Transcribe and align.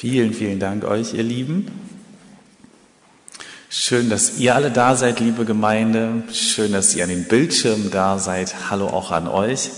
Vielen, 0.00 0.32
vielen 0.32 0.60
Dank 0.60 0.84
euch, 0.84 1.14
ihr 1.14 1.24
Lieben. 1.24 1.66
Schön, 3.68 4.08
dass 4.08 4.38
ihr 4.38 4.54
alle 4.54 4.70
da 4.70 4.94
seid, 4.94 5.18
liebe 5.18 5.44
Gemeinde. 5.44 6.22
Schön, 6.32 6.70
dass 6.70 6.94
ihr 6.94 7.02
an 7.02 7.10
den 7.10 7.24
Bildschirmen 7.24 7.90
da 7.90 8.20
seid. 8.20 8.70
Hallo 8.70 8.86
auch 8.86 9.10
an 9.10 9.26
euch. 9.26 9.70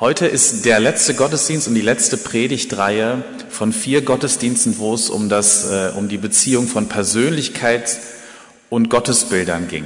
Heute 0.00 0.26
ist 0.26 0.64
der 0.64 0.80
letzte 0.80 1.12
Gottesdienst 1.12 1.68
und 1.68 1.74
die 1.74 1.82
letzte 1.82 2.16
Predigtreihe 2.16 3.22
von 3.50 3.70
vier 3.74 4.00
Gottesdiensten, 4.00 4.78
wo 4.78 4.94
es 4.94 5.10
um, 5.10 5.28
das, 5.28 5.70
äh, 5.70 5.92
um 5.94 6.08
die 6.08 6.16
Beziehung 6.16 6.68
von 6.68 6.88
Persönlichkeit 6.88 7.98
und 8.70 8.88
Gottesbildern 8.88 9.68
ging. 9.68 9.84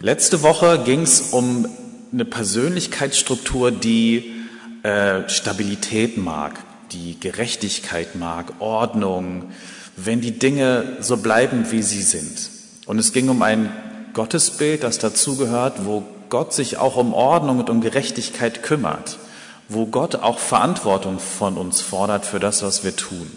Letzte 0.00 0.42
Woche 0.42 0.82
ging 0.84 1.00
es 1.00 1.32
um 1.32 1.66
eine 2.12 2.26
Persönlichkeitsstruktur, 2.26 3.70
die 3.70 4.34
äh, 4.82 5.26
Stabilität 5.30 6.18
mag, 6.18 6.62
die 6.94 7.18
Gerechtigkeit 7.18 8.14
mag, 8.14 8.54
Ordnung, 8.60 9.50
wenn 9.96 10.20
die 10.20 10.38
Dinge 10.38 10.96
so 11.00 11.18
bleiben, 11.18 11.70
wie 11.70 11.82
sie 11.82 12.02
sind. 12.02 12.50
Und 12.86 12.98
es 12.98 13.12
ging 13.12 13.28
um 13.28 13.42
ein 13.42 13.70
Gottesbild, 14.12 14.82
das 14.82 14.98
dazugehört, 14.98 15.84
wo 15.84 16.04
Gott 16.28 16.52
sich 16.52 16.78
auch 16.78 16.96
um 16.96 17.12
Ordnung 17.12 17.58
und 17.58 17.70
um 17.70 17.80
Gerechtigkeit 17.80 18.62
kümmert, 18.62 19.18
wo 19.68 19.86
Gott 19.86 20.16
auch 20.16 20.38
Verantwortung 20.38 21.18
von 21.18 21.56
uns 21.56 21.80
fordert 21.80 22.26
für 22.26 22.40
das, 22.40 22.62
was 22.62 22.84
wir 22.84 22.96
tun. 22.96 23.30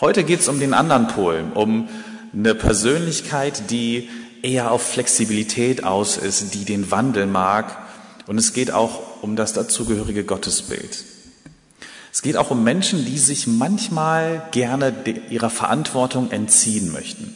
Heute 0.00 0.24
geht 0.24 0.40
es 0.40 0.48
um 0.48 0.60
den 0.60 0.74
anderen 0.74 1.08
Pol, 1.08 1.44
um 1.54 1.88
eine 2.32 2.54
Persönlichkeit, 2.54 3.70
die 3.70 4.08
eher 4.42 4.70
auf 4.70 4.82
Flexibilität 4.82 5.84
aus 5.84 6.16
ist, 6.16 6.54
die 6.54 6.64
den 6.64 6.90
Wandel 6.90 7.26
mag. 7.26 7.76
Und 8.26 8.38
es 8.38 8.52
geht 8.52 8.70
auch 8.70 9.22
um 9.22 9.34
das 9.34 9.52
dazugehörige 9.52 10.24
Gottesbild. 10.24 11.04
Es 12.18 12.22
geht 12.22 12.36
auch 12.36 12.50
um 12.50 12.64
Menschen, 12.64 13.04
die 13.04 13.16
sich 13.16 13.46
manchmal 13.46 14.42
gerne 14.50 14.92
ihrer 15.30 15.50
Verantwortung 15.50 16.32
entziehen 16.32 16.90
möchten. 16.90 17.32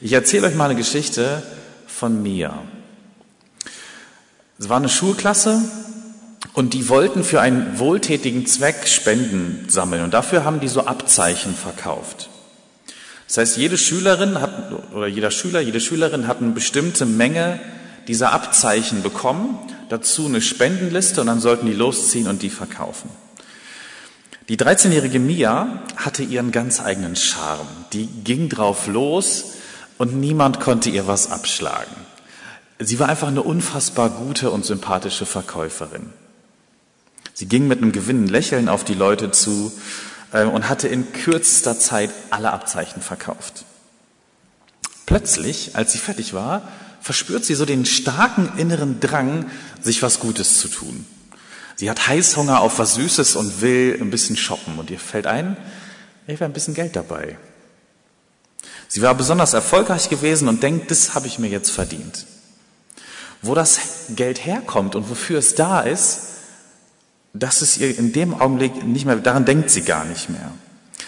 Ich 0.00 0.12
erzähle 0.12 0.46
euch 0.46 0.54
mal 0.54 0.66
eine 0.66 0.76
Geschichte 0.76 1.42
von 1.88 2.22
mir. 2.22 2.54
Es 4.56 4.68
war 4.68 4.76
eine 4.76 4.88
Schulklasse 4.88 5.60
und 6.52 6.74
die 6.74 6.88
wollten 6.88 7.24
für 7.24 7.40
einen 7.40 7.80
wohltätigen 7.80 8.46
Zweck 8.46 8.86
Spenden 8.86 9.68
sammeln 9.68 10.04
und 10.04 10.14
dafür 10.14 10.44
haben 10.44 10.60
die 10.60 10.68
so 10.68 10.86
Abzeichen 10.86 11.56
verkauft. 11.56 12.30
Das 13.26 13.38
heißt, 13.38 13.56
jede 13.56 13.76
Schülerin 13.76 14.40
hat, 14.40 14.70
oder 14.94 15.08
jeder 15.08 15.32
Schüler, 15.32 15.58
jede 15.58 15.80
Schülerin 15.80 16.28
hat 16.28 16.40
eine 16.40 16.52
bestimmte 16.52 17.04
Menge 17.04 17.58
dieser 18.06 18.30
Abzeichen 18.30 19.02
bekommen, 19.02 19.58
dazu 19.88 20.26
eine 20.26 20.40
Spendenliste 20.40 21.20
und 21.20 21.26
dann 21.26 21.40
sollten 21.40 21.66
die 21.66 21.72
losziehen 21.72 22.28
und 22.28 22.42
die 22.42 22.50
verkaufen. 22.50 23.10
Die 24.50 24.56
13-jährige 24.56 25.20
Mia 25.20 25.80
hatte 25.94 26.24
ihren 26.24 26.50
ganz 26.50 26.80
eigenen 26.80 27.14
Charme. 27.14 27.68
Die 27.92 28.08
ging 28.08 28.48
drauf 28.48 28.88
los 28.88 29.52
und 29.96 30.16
niemand 30.16 30.58
konnte 30.58 30.90
ihr 30.90 31.06
was 31.06 31.30
abschlagen. 31.30 31.94
Sie 32.80 32.98
war 32.98 33.08
einfach 33.08 33.28
eine 33.28 33.44
unfassbar 33.44 34.10
gute 34.10 34.50
und 34.50 34.64
sympathische 34.64 35.24
Verkäuferin. 35.24 36.12
Sie 37.32 37.46
ging 37.46 37.68
mit 37.68 37.80
einem 37.80 37.92
gewinnenden 37.92 38.28
Lächeln 38.28 38.68
auf 38.68 38.82
die 38.82 38.94
Leute 38.94 39.30
zu 39.30 39.70
äh, 40.32 40.42
und 40.42 40.68
hatte 40.68 40.88
in 40.88 41.12
kürzester 41.12 41.78
Zeit 41.78 42.10
alle 42.30 42.52
Abzeichen 42.52 43.02
verkauft. 43.02 43.64
Plötzlich, 45.06 45.76
als 45.76 45.92
sie 45.92 45.98
fertig 45.98 46.34
war, 46.34 46.66
verspürt 47.00 47.44
sie 47.44 47.54
so 47.54 47.66
den 47.66 47.86
starken 47.86 48.50
inneren 48.58 48.98
Drang, 48.98 49.48
sich 49.80 50.02
was 50.02 50.18
Gutes 50.18 50.58
zu 50.58 50.66
tun. 50.66 51.06
Sie 51.80 51.88
hat 51.88 52.08
Heißhunger 52.08 52.60
auf 52.60 52.78
was 52.78 52.96
Süßes 52.96 53.36
und 53.36 53.62
will 53.62 53.96
ein 53.98 54.10
bisschen 54.10 54.36
shoppen. 54.36 54.78
Und 54.78 54.90
ihr 54.90 54.98
fällt 54.98 55.26
ein, 55.26 55.56
ich 56.26 56.38
wäre 56.38 56.44
ein 56.44 56.52
bisschen 56.52 56.74
Geld 56.74 56.94
dabei. 56.94 57.38
Sie 58.86 59.00
war 59.00 59.14
besonders 59.14 59.54
erfolgreich 59.54 60.10
gewesen 60.10 60.46
und 60.48 60.62
denkt, 60.62 60.90
das 60.90 61.14
habe 61.14 61.26
ich 61.26 61.38
mir 61.38 61.48
jetzt 61.48 61.70
verdient. 61.70 62.26
Wo 63.40 63.54
das 63.54 63.80
Geld 64.10 64.44
herkommt 64.44 64.94
und 64.94 65.08
wofür 65.08 65.38
es 65.38 65.54
da 65.54 65.80
ist, 65.80 66.20
das 67.32 67.62
ist 67.62 67.78
ihr 67.78 67.98
in 67.98 68.12
dem 68.12 68.38
Augenblick 68.38 68.84
nicht 68.84 69.06
mehr, 69.06 69.16
daran 69.16 69.46
denkt 69.46 69.70
sie 69.70 69.80
gar 69.80 70.04
nicht 70.04 70.28
mehr. 70.28 70.52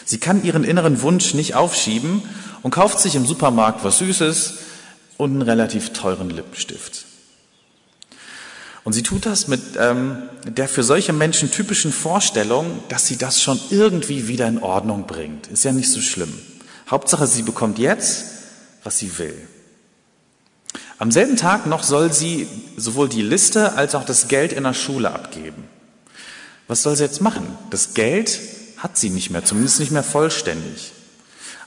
Sie 0.06 0.16
kann 0.16 0.42
ihren 0.42 0.64
inneren 0.64 1.02
Wunsch 1.02 1.34
nicht 1.34 1.54
aufschieben 1.54 2.22
und 2.62 2.70
kauft 2.70 2.98
sich 2.98 3.14
im 3.14 3.26
Supermarkt 3.26 3.84
was 3.84 3.98
Süßes 3.98 4.54
und 5.18 5.32
einen 5.32 5.42
relativ 5.42 5.92
teuren 5.92 6.30
Lippenstift. 6.30 7.11
Und 8.84 8.92
sie 8.94 9.02
tut 9.02 9.26
das 9.26 9.46
mit 9.46 9.62
ähm, 9.78 10.22
der 10.44 10.68
für 10.68 10.82
solche 10.82 11.12
Menschen 11.12 11.50
typischen 11.50 11.92
Vorstellung, 11.92 12.82
dass 12.88 13.06
sie 13.06 13.16
das 13.16 13.40
schon 13.40 13.60
irgendwie 13.70 14.26
wieder 14.26 14.48
in 14.48 14.58
Ordnung 14.58 15.06
bringt. 15.06 15.46
Ist 15.46 15.64
ja 15.64 15.72
nicht 15.72 15.90
so 15.90 16.00
schlimm. 16.00 16.32
Hauptsache, 16.90 17.26
sie 17.26 17.42
bekommt 17.42 17.78
jetzt, 17.78 18.24
was 18.82 18.98
sie 18.98 19.18
will. 19.18 19.36
Am 20.98 21.10
selben 21.10 21.36
Tag 21.36 21.66
noch 21.66 21.82
soll 21.82 22.12
sie 22.12 22.48
sowohl 22.76 23.08
die 23.08 23.22
Liste 23.22 23.74
als 23.74 23.94
auch 23.94 24.04
das 24.04 24.28
Geld 24.28 24.52
in 24.52 24.64
der 24.64 24.74
Schule 24.74 25.12
abgeben. 25.12 25.64
Was 26.68 26.82
soll 26.82 26.96
sie 26.96 27.04
jetzt 27.04 27.20
machen? 27.20 27.46
Das 27.70 27.94
Geld 27.94 28.40
hat 28.78 28.96
sie 28.96 29.10
nicht 29.10 29.30
mehr, 29.30 29.44
zumindest 29.44 29.80
nicht 29.80 29.92
mehr 29.92 30.02
vollständig. 30.02 30.92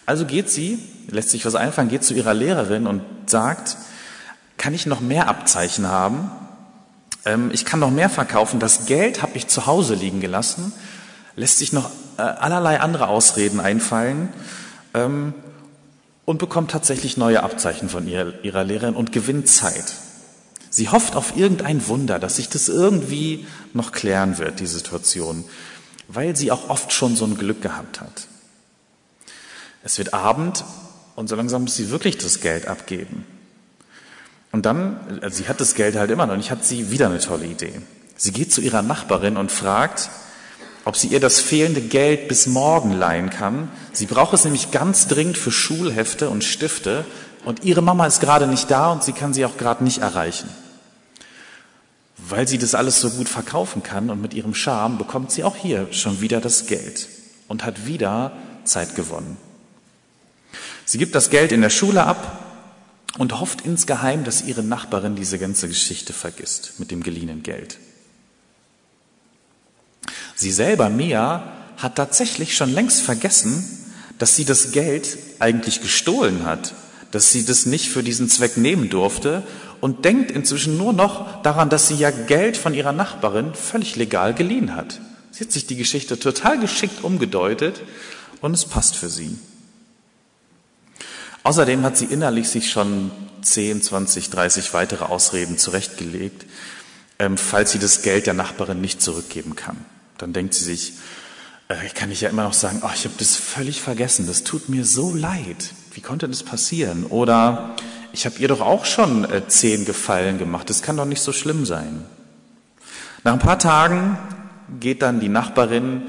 Also 0.05 0.25
geht 0.25 0.49
sie, 0.49 0.79
lässt 1.09 1.29
sich 1.29 1.45
was 1.45 1.55
einfallen, 1.55 1.89
geht 1.89 2.03
zu 2.03 2.13
ihrer 2.13 2.33
Lehrerin 2.33 2.87
und 2.87 3.01
sagt, 3.25 3.77
kann 4.57 4.73
ich 4.73 4.85
noch 4.85 5.01
mehr 5.01 5.27
Abzeichen 5.27 5.87
haben? 5.87 6.29
Ähm, 7.25 7.49
ich 7.51 7.65
kann 7.65 7.79
noch 7.79 7.91
mehr 7.91 8.09
verkaufen, 8.09 8.59
das 8.59 8.85
Geld 8.85 9.21
habe 9.21 9.35
ich 9.35 9.47
zu 9.47 9.65
Hause 9.65 9.95
liegen 9.95 10.21
gelassen, 10.21 10.71
lässt 11.35 11.57
sich 11.57 11.73
noch 11.73 11.89
äh, 12.17 12.21
allerlei 12.21 12.79
andere 12.79 13.07
Ausreden 13.07 13.59
einfallen 13.59 14.29
ähm, 14.93 15.33
und 16.23 16.37
bekommt 16.37 16.71
tatsächlich 16.71 17.17
neue 17.17 17.43
Abzeichen 17.43 17.89
von 17.89 18.07
ihrer 18.07 18.63
Lehrerin 18.63 18.95
und 18.95 19.11
gewinnt 19.11 19.47
Zeit. 19.47 19.93
Sie 20.69 20.89
hofft 20.89 21.15
auf 21.15 21.37
irgendein 21.37 21.87
Wunder, 21.87 22.19
dass 22.19 22.35
sich 22.35 22.49
das 22.49 22.67
irgendwie 22.67 23.47
noch 23.73 23.91
klären 23.91 24.37
wird, 24.37 24.59
die 24.59 24.65
Situation, 24.65 25.45
weil 26.07 26.35
sie 26.35 26.51
auch 26.51 26.69
oft 26.69 26.91
schon 26.91 27.15
so 27.15 27.25
ein 27.25 27.37
Glück 27.37 27.61
gehabt 27.61 28.01
hat. 28.01 28.27
Es 29.83 29.97
wird 29.97 30.13
Abend 30.13 30.65
und 31.15 31.29
so 31.29 31.35
langsam 31.35 31.63
muss 31.63 31.75
sie 31.75 31.91
wirklich 31.91 32.17
das 32.17 32.41
Geld 32.41 32.67
abgeben. 32.67 33.25
Und 34.55 34.65
dann, 34.65 35.19
also 35.21 35.35
sie 35.35 35.49
hat 35.49 35.59
das 35.59 35.75
Geld 35.75 35.97
halt 35.97 36.09
immer 36.11 36.27
noch 36.27 36.37
nicht, 36.37 36.49
hat 36.49 36.63
sie 36.63 36.89
wieder 36.89 37.07
eine 37.07 37.19
tolle 37.19 37.45
Idee. 37.45 37.73
Sie 38.15 38.31
geht 38.31 38.53
zu 38.53 38.61
ihrer 38.61 38.83
Nachbarin 38.83 39.35
und 39.35 39.51
fragt, 39.51 40.09
ob 40.85 40.95
sie 40.95 41.09
ihr 41.09 41.19
das 41.19 41.41
fehlende 41.41 41.81
Geld 41.81 42.29
bis 42.29 42.47
morgen 42.47 42.93
leihen 42.93 43.29
kann. 43.29 43.69
Sie 43.91 44.05
braucht 44.05 44.33
es 44.33 44.45
nämlich 44.45 44.71
ganz 44.71 45.09
dringend 45.09 45.37
für 45.37 45.51
Schulhefte 45.51 46.29
und 46.29 46.45
Stifte 46.45 47.03
und 47.43 47.65
ihre 47.65 47.81
Mama 47.81 48.07
ist 48.07 48.21
gerade 48.21 48.47
nicht 48.47 48.71
da 48.71 48.93
und 48.93 49.03
sie 49.03 49.11
kann 49.11 49.33
sie 49.33 49.43
auch 49.43 49.57
gerade 49.57 49.83
nicht 49.83 49.97
erreichen. 49.97 50.49
Weil 52.15 52.47
sie 52.47 52.57
das 52.57 52.75
alles 52.75 53.01
so 53.01 53.09
gut 53.09 53.27
verkaufen 53.27 53.83
kann 53.83 54.09
und 54.09 54.21
mit 54.21 54.33
ihrem 54.33 54.55
Charme 54.55 54.97
bekommt 54.97 55.31
sie 55.31 55.43
auch 55.43 55.57
hier 55.57 55.91
schon 55.91 56.21
wieder 56.21 56.39
das 56.39 56.65
Geld 56.65 57.09
und 57.49 57.65
hat 57.65 57.87
wieder 57.87 58.31
Zeit 58.63 58.95
gewonnen. 58.95 59.35
Sie 60.85 60.97
gibt 60.97 61.13
das 61.13 61.29
Geld 61.29 61.51
in 61.51 61.59
der 61.59 61.69
Schule 61.69 62.05
ab 62.05 62.44
und 63.17 63.39
hofft 63.39 63.61
insgeheim, 63.61 64.23
dass 64.23 64.43
ihre 64.43 64.63
Nachbarin 64.63 65.15
diese 65.15 65.39
ganze 65.39 65.67
Geschichte 65.67 66.13
vergisst 66.13 66.79
mit 66.79 66.91
dem 66.91 67.03
geliehenen 67.03 67.43
Geld. 67.43 67.77
Sie 70.35 70.51
selber, 70.51 70.89
Mia, 70.89 71.51
hat 71.77 71.95
tatsächlich 71.95 72.55
schon 72.55 72.73
längst 72.73 73.01
vergessen, 73.01 73.63
dass 74.19 74.35
sie 74.35 74.45
das 74.45 74.71
Geld 74.71 75.17
eigentlich 75.39 75.81
gestohlen 75.81 76.45
hat, 76.45 76.73
dass 77.11 77.31
sie 77.31 77.45
das 77.45 77.65
nicht 77.65 77.89
für 77.89 78.03
diesen 78.03 78.29
Zweck 78.29 78.57
nehmen 78.57 78.89
durfte 78.89 79.43
und 79.81 80.05
denkt 80.05 80.31
inzwischen 80.31 80.77
nur 80.77 80.93
noch 80.93 81.41
daran, 81.41 81.69
dass 81.69 81.87
sie 81.87 81.95
ja 81.95 82.11
Geld 82.11 82.57
von 82.57 82.73
ihrer 82.73 82.91
Nachbarin 82.91 83.53
völlig 83.53 83.95
legal 83.95 84.33
geliehen 84.33 84.75
hat. 84.75 84.99
Sie 85.31 85.43
hat 85.43 85.51
sich 85.51 85.67
die 85.67 85.75
Geschichte 85.75 86.19
total 86.19 86.59
geschickt 86.59 87.03
umgedeutet 87.03 87.81
und 88.41 88.53
es 88.53 88.65
passt 88.65 88.95
für 88.95 89.09
sie. 89.09 89.37
Außerdem 91.45 91.83
hat 91.83 91.95
sie 91.95 92.05
innerlich 92.05 92.49
sich 92.49 92.71
schon 92.71 93.11
10, 93.43 93.83
20, 93.83 94.31
30 94.31 94.73
weitere 94.73 95.05
Ausreden 95.05 95.59
zurechtgelegt, 95.59 96.43
ähm, 97.19 97.37
falls 97.37 97.71
sie 97.71 97.77
das 97.77 98.01
Geld 98.01 98.25
der 98.25 98.33
Nachbarin 98.33 98.81
nicht 98.81 98.99
zurückgeben 98.99 99.55
kann. 99.55 99.77
Dann 100.17 100.33
denkt 100.33 100.55
sie 100.55 100.63
sich, 100.63 100.93
äh, 101.67 101.75
kann 101.93 102.09
ich 102.09 102.21
ja 102.21 102.29
immer 102.29 102.45
noch 102.45 102.53
sagen, 102.53 102.81
oh, 102.83 102.89
ich 102.95 103.05
habe 103.05 103.13
das 103.19 103.35
völlig 103.35 103.79
vergessen, 103.79 104.25
das 104.25 104.43
tut 104.43 104.69
mir 104.69 104.85
so 104.85 105.13
leid. 105.13 105.75
Wie 105.93 106.01
konnte 106.01 106.27
das 106.27 106.41
passieren? 106.41 107.05
Oder 107.05 107.75
ich 108.11 108.25
habe 108.25 108.39
ihr 108.39 108.47
doch 108.47 108.61
auch 108.61 108.85
schon 108.85 109.31
äh, 109.31 109.47
zehn 109.47 109.85
Gefallen 109.85 110.39
gemacht, 110.39 110.71
das 110.71 110.81
kann 110.81 110.97
doch 110.97 111.05
nicht 111.05 111.21
so 111.21 111.31
schlimm 111.31 111.63
sein. 111.67 112.05
Nach 113.23 113.33
ein 113.33 113.39
paar 113.39 113.59
Tagen 113.59 114.17
geht 114.79 115.03
dann 115.03 115.19
die 115.19 115.29
Nachbarin 115.29 116.01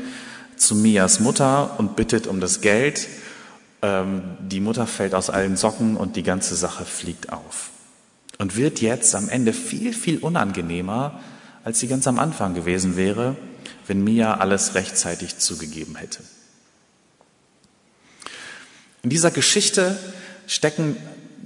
zu 0.56 0.76
Mias 0.76 1.20
Mutter 1.20 1.78
und 1.78 1.94
bittet 1.94 2.26
um 2.26 2.40
das 2.40 2.62
Geld 2.62 3.06
ähm, 3.82 4.22
die 4.40 4.60
Mutter 4.60 4.86
fällt 4.86 5.14
aus 5.14 5.30
allen 5.30 5.56
Socken 5.56 5.96
und 5.96 6.16
die 6.16 6.22
ganze 6.22 6.54
Sache 6.54 6.84
fliegt 6.84 7.32
auf. 7.32 7.70
Und 8.38 8.56
wird 8.56 8.80
jetzt 8.80 9.14
am 9.14 9.28
Ende 9.28 9.52
viel, 9.52 9.92
viel 9.92 10.18
unangenehmer, 10.18 11.20
als 11.64 11.80
sie 11.80 11.88
ganz 11.88 12.06
am 12.06 12.18
Anfang 12.18 12.54
gewesen 12.54 12.96
wäre, 12.96 13.36
wenn 13.86 14.04
Mia 14.04 14.34
alles 14.34 14.74
rechtzeitig 14.74 15.38
zugegeben 15.38 15.96
hätte. 15.96 16.22
In 19.02 19.10
dieser 19.10 19.30
Geschichte 19.30 19.96
stecken 20.46 20.96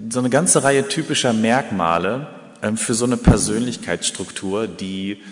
so 0.09 0.19
eine 0.19 0.31
ganze 0.31 0.63
Reihe 0.63 0.89
typischer 0.89 1.33
Merkmale 1.33 2.27
ähm, 2.63 2.77
für 2.77 2.95
so 2.95 3.05
eine 3.05 3.17
Persönlichkeitsstruktur, 3.17 4.67
die 4.67 5.23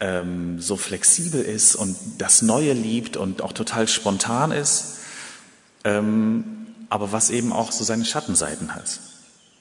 ähm, 0.00 0.60
so 0.60 0.76
flexibel 0.76 1.42
ist 1.42 1.74
und 1.74 1.96
das 2.18 2.42
Neue 2.42 2.72
liebt 2.72 3.16
und 3.16 3.42
auch 3.42 3.52
total 3.52 3.88
spontan 3.88 4.52
ist, 4.52 4.98
ähm, 5.86 6.44
aber 6.90 7.12
was 7.12 7.30
eben 7.30 7.52
auch 7.52 7.72
so 7.72 7.84
seine 7.84 8.04
Schattenseiten 8.04 8.74
hat. 8.74 9.00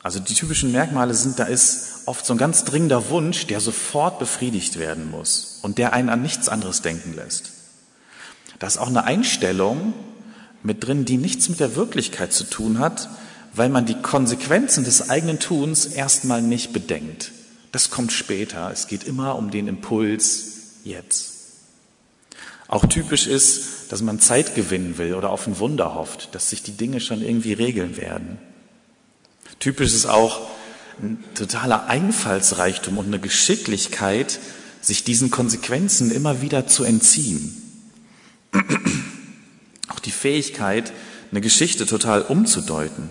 Also 0.02 0.20
die 0.20 0.34
typischen 0.34 0.72
Merkmale 0.72 1.14
sind, 1.14 1.40
da 1.40 1.46
ist 1.46 2.04
oft 2.06 2.26
so 2.26 2.34
ein 2.34 2.38
ganz 2.38 2.64
dringender 2.64 3.10
Wunsch, 3.10 3.48
der 3.48 3.60
sofort 3.60 4.20
befriedigt 4.20 4.78
werden 4.78 5.10
muss 5.10 5.60
und 5.62 5.78
der 5.78 5.94
einen 5.94 6.10
an 6.10 6.22
nichts 6.22 6.50
anderes 6.50 6.82
denken 6.82 7.16
lässt. 7.16 7.52
Da 8.60 8.68
ist 8.68 8.78
auch 8.78 8.88
eine 8.88 9.04
Einstellung 9.04 9.94
mit 10.64 10.86
drin, 10.86 11.06
die 11.06 11.18
nichts 11.18 11.48
mit 11.50 11.60
der 11.60 11.76
Wirklichkeit 11.76 12.34
zu 12.34 12.44
tun 12.44 12.80
hat, 12.80 13.10
weil 13.54 13.70
man 13.70 13.86
die 13.86 14.02
Konsequenzen 14.02 14.84
des 14.84 15.10
eigenen 15.10 15.40
Tuns 15.40 15.86
erstmal 15.86 16.42
nicht 16.42 16.74
bedenkt. 16.74 17.32
Das 17.72 17.90
kommt 17.90 18.12
später. 18.12 18.72
Es 18.72 18.88
geht 18.88 19.04
immer 19.04 19.36
um 19.36 19.52
den 19.52 19.68
Impuls 19.68 20.46
jetzt. 20.84 21.35
Auch 22.68 22.86
typisch 22.86 23.28
ist, 23.28 23.92
dass 23.92 24.02
man 24.02 24.20
Zeit 24.20 24.56
gewinnen 24.56 24.98
will 24.98 25.14
oder 25.14 25.30
auf 25.30 25.46
ein 25.48 25.60
Wunder 25.60 25.94
hofft, 25.94 26.34
dass 26.34 26.50
sich 26.50 26.64
die 26.64 26.76
Dinge 26.76 27.00
schon 27.00 27.22
irgendwie 27.22 27.54
regeln 27.54 27.98
werden. 27.98 28.40
Typisch 29.60 29.94
ist 29.94 30.08
auch 30.08 30.42
ein 31.02 31.24
totaler 31.36 31.88
Einfallsreichtum 31.88 32.98
und 32.98 33.08
eine 33.08 33.20
Geschicklichkeit, 33.20 34.40
sich 34.82 35.04
diesen 35.04 35.32
Konsequenzen 35.32 36.12
immer 36.12 36.42
wieder 36.42 36.68
zu 36.68 36.84
entziehen. 36.84 37.62
Auch 39.90 40.00
die 40.00 40.12
Fähigkeit, 40.12 40.94
eine 41.32 41.42
Geschichte 41.42 41.86
total 41.86 42.22
umzudeuten. 42.22 43.10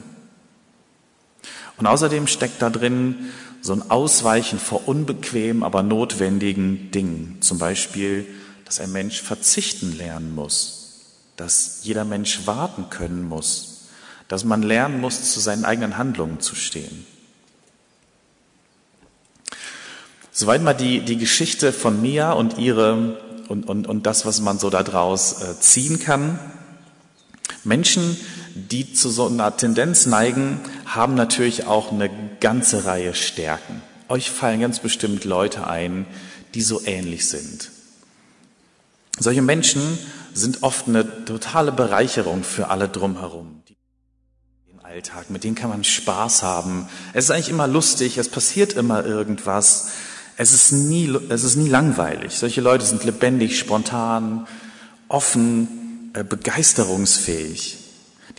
Und 1.77 1.87
außerdem 1.87 2.27
steckt 2.27 2.63
da 2.63 2.71
drin 2.71 3.31
so 3.61 3.73
ein 3.73 3.91
Ausweichen 3.91 4.59
vor 4.59 4.87
unbequem, 4.89 5.63
aber 5.63 5.83
notwendigen 5.83 6.91
Dingen. 6.91 7.39
Zum 7.41 7.59
Beispiel, 7.59 8.27
dass 8.65 8.81
ein 8.81 8.93
Mensch 8.93 9.23
verzichten 9.23 9.97
lernen 9.97 10.35
muss, 10.35 10.85
dass 11.37 11.81
jeder 11.83 12.05
Mensch 12.05 12.47
warten 12.47 12.91
können 12.91 13.25
muss, 13.25 13.87
dass 14.29 14.45
man 14.45 14.63
lernen 14.63 15.01
muss, 15.01 15.33
zu 15.33 15.41
seinen 15.41 15.65
eigenen 15.65 15.99
Handlungen 15.99 16.41
zu 16.41 16.55
stehen. 16.55 17.07
Soweit 20.33 20.63
mal 20.63 20.75
die, 20.75 21.01
die 21.01 21.17
Geschichte 21.17 21.73
von 21.73 22.03
Mia 22.03 22.33
und 22.33 22.59
ihre 22.59 23.19
und, 23.49 23.69
und, 23.69 23.87
und 23.87 24.07
das, 24.07 24.27
was 24.27 24.41
man 24.41 24.59
so 24.59 24.71
daraus 24.71 25.43
äh, 25.43 25.61
ziehen 25.61 26.01
kann. 26.01 26.39
Menschen, 27.63 28.17
die 28.55 28.93
zu 28.93 29.11
so 29.11 29.27
einer 29.27 29.57
Tendenz 29.57 30.07
neigen, 30.07 30.61
haben 30.87 31.15
natürlich 31.15 31.67
auch 31.67 31.93
eine 31.93 32.11
ganze 32.41 32.85
Reihe 32.85 33.15
Stärken. 33.15 33.83
Euch 34.09 34.31
fallen 34.31 34.61
ganz 34.61 34.81
bestimmt 34.81 35.25
Leute 35.25 35.67
ein, 35.67 36.07
die 36.55 36.63
so 36.63 36.83
ähnlich 36.85 37.29
sind. 37.29 37.71
Solche 39.19 39.43
Menschen 39.43 39.99
sind 40.33 40.63
oft 40.63 40.89
eine 40.89 41.25
totale 41.25 41.73
Bereicherung 41.73 42.43
für 42.43 42.69
alle 42.69 42.89
drumherum. 42.89 43.63
Den 44.69 44.85
Alltag, 44.85 45.31
mit 45.31 45.45
denen 45.45 45.55
kann 45.55 45.71
man 45.71 45.85
Spaß 45.85 46.43
haben. 46.43 46.89
Es 47.13 47.27
ist 47.27 47.31
eigentlich 47.31 47.51
immer 47.51 47.69
lustig, 47.69 48.19
es 48.19 48.29
passiert 48.29 48.73
immer 48.73 49.05
irgendwas. 49.05 49.91
Es 50.37 50.53
ist 50.53 50.73
nie, 50.73 51.17
es 51.29 51.45
ist 51.45 51.55
nie 51.55 51.69
langweilig. 51.69 52.35
Solche 52.35 52.61
Leute 52.61 52.85
sind 52.85 53.05
lebendig, 53.05 53.57
spontan, 53.57 54.49
offen, 55.09 56.11
äh, 56.15 56.25
begeisterungsfähig. 56.25 57.79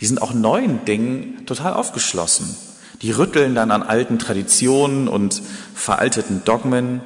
Die 0.00 0.06
sind 0.06 0.20
auch 0.20 0.34
neuen 0.34 0.84
Dingen 0.84 1.46
total 1.46 1.72
aufgeschlossen. 1.72 2.54
Die 3.00 3.12
rütteln 3.12 3.54
dann 3.54 3.70
an 3.70 3.82
alten 3.82 4.18
Traditionen 4.18 5.08
und 5.08 5.40
veralteten 5.74 6.42
Dogmen. 6.44 7.00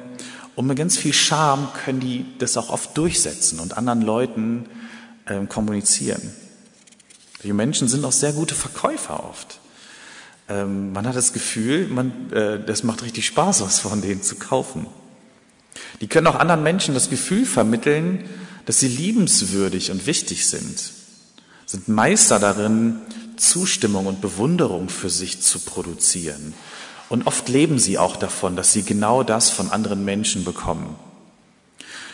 Und 0.61 0.67
mit 0.67 0.77
ganz 0.77 0.95
viel 0.95 1.11
Charme 1.11 1.69
können 1.73 1.99
die 1.99 2.23
das 2.37 2.55
auch 2.55 2.69
oft 2.69 2.95
durchsetzen 2.95 3.59
und 3.59 3.77
anderen 3.77 4.03
Leuten 4.03 4.65
äh, 5.25 5.43
kommunizieren. 5.47 6.21
Die 7.41 7.51
Menschen 7.51 7.87
sind 7.87 8.05
auch 8.05 8.11
sehr 8.11 8.31
gute 8.31 8.53
Verkäufer 8.53 9.27
oft. 9.27 9.59
Ähm, 10.47 10.93
man 10.93 11.07
hat 11.07 11.15
das 11.15 11.33
Gefühl, 11.33 11.87
man, 11.87 12.31
äh, 12.31 12.63
das 12.63 12.83
macht 12.83 13.01
richtig 13.01 13.25
Spaß, 13.25 13.63
was 13.63 13.79
von 13.79 14.03
denen 14.03 14.21
zu 14.21 14.35
kaufen. 14.35 14.85
Die 15.99 16.05
können 16.05 16.27
auch 16.27 16.35
anderen 16.35 16.61
Menschen 16.61 16.93
das 16.93 17.09
Gefühl 17.09 17.47
vermitteln, 17.47 18.29
dass 18.67 18.79
sie 18.79 18.87
liebenswürdig 18.87 19.89
und 19.89 20.05
wichtig 20.05 20.45
sind, 20.45 20.91
sind 21.65 21.87
Meister 21.87 22.37
darin, 22.37 22.99
Zustimmung 23.35 24.05
und 24.05 24.21
Bewunderung 24.21 24.89
für 24.89 25.09
sich 25.09 25.41
zu 25.41 25.57
produzieren. 25.57 26.53
Und 27.11 27.27
oft 27.27 27.49
leben 27.49 27.77
sie 27.77 27.97
auch 27.97 28.15
davon, 28.15 28.55
dass 28.55 28.71
sie 28.71 28.83
genau 28.83 29.21
das 29.21 29.49
von 29.49 29.69
anderen 29.69 30.05
Menschen 30.05 30.45
bekommen. 30.45 30.95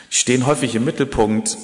Die 0.10 0.16
stehen 0.16 0.48
häufig 0.48 0.74
im 0.74 0.86
Mittelpunkt, 0.86 1.56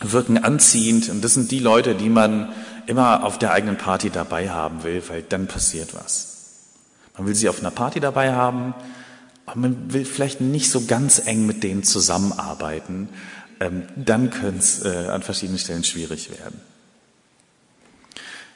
wirken 0.00 0.38
anziehend 0.42 1.08
und 1.08 1.22
das 1.22 1.34
sind 1.34 1.52
die 1.52 1.60
Leute, 1.60 1.94
die 1.94 2.08
man 2.08 2.52
immer 2.86 3.22
auf 3.22 3.38
der 3.38 3.52
eigenen 3.52 3.78
Party 3.78 4.10
dabei 4.10 4.50
haben 4.50 4.82
will, 4.82 5.04
weil 5.06 5.22
dann 5.22 5.46
passiert 5.46 5.94
was. 5.94 6.64
Man 7.16 7.28
will 7.28 7.36
sie 7.36 7.48
auf 7.48 7.60
einer 7.60 7.70
Party 7.70 8.00
dabei 8.00 8.32
haben, 8.32 8.74
aber 9.46 9.60
man 9.60 9.92
will 9.92 10.04
vielleicht 10.04 10.40
nicht 10.40 10.68
so 10.68 10.84
ganz 10.84 11.22
eng 11.24 11.46
mit 11.46 11.62
denen 11.62 11.84
zusammenarbeiten. 11.84 13.08
Ähm, 13.60 13.84
dann 13.94 14.30
könnte 14.30 14.58
es 14.58 14.84
äh, 14.84 15.06
an 15.06 15.22
verschiedenen 15.22 15.60
Stellen 15.60 15.84
schwierig 15.84 16.32
werden. 16.32 16.60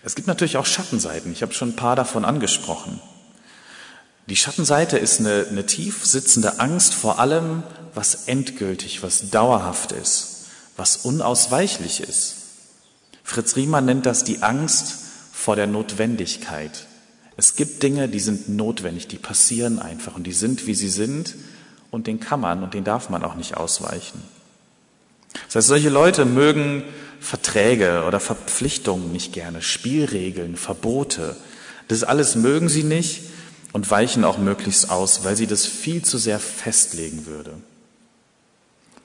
Es 0.03 0.17
gibt 0.17 0.27
natürlich 0.27 0.57
auch 0.57 0.67
Schattenseiten. 0.67 1.31
Ich 1.31 1.43
habe 1.43 1.55
schon 1.55 1.69
ein 1.69 1.77
paar 1.77 1.95
davon 1.95 2.25
angesprochen. 2.25 3.01
Die 4.33 4.37
Schattenseite 4.37 4.97
ist 4.97 5.21
eine, 5.21 5.45
eine 5.51 5.67
tief 5.67 6.07
sitzende 6.07 6.59
Angst 6.59 6.95
vor 6.95 7.19
allem, 7.19 7.65
was 7.93 8.29
endgültig, 8.29 9.03
was 9.03 9.29
dauerhaft 9.29 9.93
ist, 9.93 10.47
was 10.75 10.97
unausweichlich 10.97 12.01
ist. 12.01 12.37
Fritz 13.23 13.57
Riemann 13.57 13.85
nennt 13.85 14.07
das 14.07 14.25
die 14.25 14.43
Angst 14.43 14.95
vor 15.35 15.55
der 15.55 15.67
Notwendigkeit. 15.67 16.87
Es 17.37 17.57
gibt 17.57 17.83
Dinge, 17.83 18.09
die 18.09 18.21
sind 18.21 18.49
notwendig, 18.49 19.07
die 19.07 19.19
passieren 19.19 19.79
einfach 19.79 20.17
und 20.17 20.27
die 20.27 20.33
sind, 20.33 20.67
wie 20.67 20.75
sie 20.75 20.89
sind 20.89 21.35
und 21.91 22.07
den 22.07 22.19
kann 22.19 22.41
man 22.41 22.63
und 22.63 22.73
den 22.73 22.85
darf 22.85 23.11
man 23.11 23.25
auch 23.25 23.35
nicht 23.35 23.59
ausweichen. 23.59 24.23
Das 25.45 25.57
heißt, 25.57 25.69
solche 25.69 25.91
Leute 25.91 26.25
mögen 26.25 26.85
Verträge 27.21 28.05
oder 28.07 28.19
Verpflichtungen 28.19 29.13
nicht 29.13 29.35
gerne, 29.35 29.61
Spielregeln, 29.61 30.57
Verbote. 30.57 31.37
Das 31.89 32.03
alles 32.03 32.35
mögen 32.35 32.71
sie 32.71 32.85
nicht 32.85 33.32
und 33.73 33.91
weichen 33.91 34.25
auch 34.25 34.39
möglichst 34.39 34.91
aus, 34.91 35.25
weil 35.25 35.37
sie 35.37 35.47
das 35.47 35.67
viel 35.67 36.05
zu 36.05 36.19
sehr 36.19 36.39
festlegen 36.39 37.27
würde. 37.27 37.55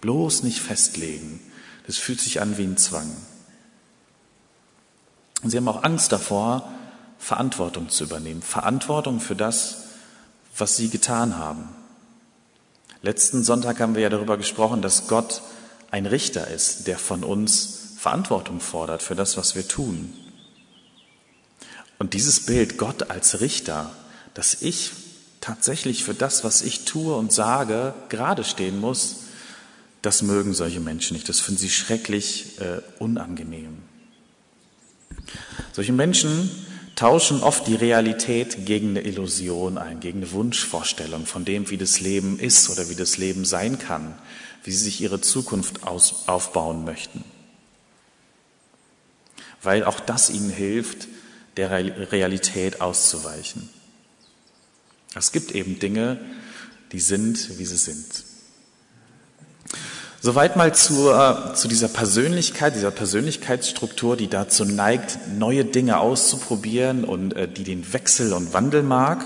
Bloß 0.01 0.43
nicht 0.43 0.59
festlegen. 0.59 1.39
Das 1.86 1.97
fühlt 1.97 2.19
sich 2.19 2.41
an 2.41 2.57
wie 2.57 2.65
ein 2.65 2.77
Zwang. 2.77 3.09
Und 5.41 5.50
sie 5.50 5.57
haben 5.57 5.67
auch 5.67 5.83
Angst 5.83 6.12
davor, 6.12 6.69
Verantwortung 7.17 7.89
zu 7.89 8.03
übernehmen. 8.03 8.41
Verantwortung 8.41 9.19
für 9.19 9.36
das, 9.36 9.86
was 10.57 10.75
sie 10.75 10.89
getan 10.89 11.38
haben. 11.38 11.69
Letzten 13.01 13.43
Sonntag 13.43 13.79
haben 13.79 13.95
wir 13.95 14.01
ja 14.01 14.09
darüber 14.09 14.38
gesprochen, 14.38 14.81
dass 14.81 15.07
Gott 15.07 15.41
ein 15.91 16.05
Richter 16.05 16.47
ist, 16.47 16.88
der 16.88 16.97
von 16.97 17.24
uns 17.24 17.93
Verantwortung 17.97 18.59
fordert 18.59 19.01
für 19.01 19.15
das, 19.15 19.38
was 19.38 19.55
wir 19.55 19.67
tun. 19.67 20.13
Und 22.00 22.13
dieses 22.13 22.45
Bild, 22.45 22.77
Gott 22.77 23.09
als 23.09 23.39
Richter, 23.39 23.91
dass 24.38 24.62
ich 24.62 24.91
tatsächlich 25.41 26.03
für 26.03 26.13
das, 26.13 26.44
was 26.44 26.62
ich 26.62 26.86
tue 26.86 27.15
und 27.15 27.34
sage, 27.34 27.96
gerade 28.08 28.44
stehen 28.44 28.79
muss, 28.79 29.24
das 30.03 30.22
mögen 30.22 30.53
solche 30.53 30.79
Menschen 30.79 31.15
nicht. 31.15 31.27
Das 31.27 31.39
finden 31.39 31.60
sie 31.60 31.72
schrecklich 31.72 32.62
äh, 32.62 32.82
unangenehm. 33.00 33.79
Solche 35.74 35.91
Menschen 35.91 36.51
tauschen 36.96 37.41
oft 37.41 37.65
die 37.65 37.74
Realität 37.74 38.67
gegen 38.67 38.89
eine 38.89 39.01
Illusion 39.01 39.79
ein, 39.79 40.01
gegen 40.01 40.20
eine 40.20 40.32
Wunschvorstellung 40.32 41.25
von 41.25 41.44
dem, 41.44 41.72
wie 41.72 41.77
das 41.77 42.00
Leben 42.00 42.38
ist 42.38 42.70
oder 42.70 42.89
wie 42.89 42.96
das 42.96 43.17
Leben 43.17 43.44
sein 43.44 43.79
kann, 43.79 44.13
wie 44.63 44.72
sie 44.72 44.84
sich 44.84 45.01
ihre 45.01 45.20
Zukunft 45.20 45.82
aus, 45.82 46.27
aufbauen 46.27 46.86
möchten. 46.86 47.24
Weil 49.63 49.84
auch 49.84 50.00
das 50.00 50.29
ihnen 50.29 50.51
hilft, 50.51 51.08
der 51.58 51.72
Realität 52.12 52.82
auszuweichen. 52.82 53.70
Es 55.17 55.31
gibt 55.31 55.51
eben 55.51 55.79
Dinge, 55.79 56.19
die 56.91 57.00
sind, 57.00 57.57
wie 57.57 57.65
sie 57.65 57.77
sind. 57.77 58.05
Soweit 60.19 60.55
mal 60.55 60.74
zu, 60.74 61.12
äh, 61.12 61.53
zu 61.53 61.67
dieser 61.67 61.88
Persönlichkeit, 61.88 62.75
dieser 62.75 62.91
Persönlichkeitsstruktur, 62.91 64.17
die 64.17 64.27
dazu 64.27 64.65
neigt, 64.65 65.19
neue 65.38 65.63
Dinge 65.63 66.00
auszuprobieren 66.00 67.03
und 67.03 67.33
äh, 67.33 67.47
die 67.47 67.63
den 67.63 67.93
Wechsel 67.93 68.33
und 68.33 68.53
Wandel 68.53 68.83
mag. 68.83 69.25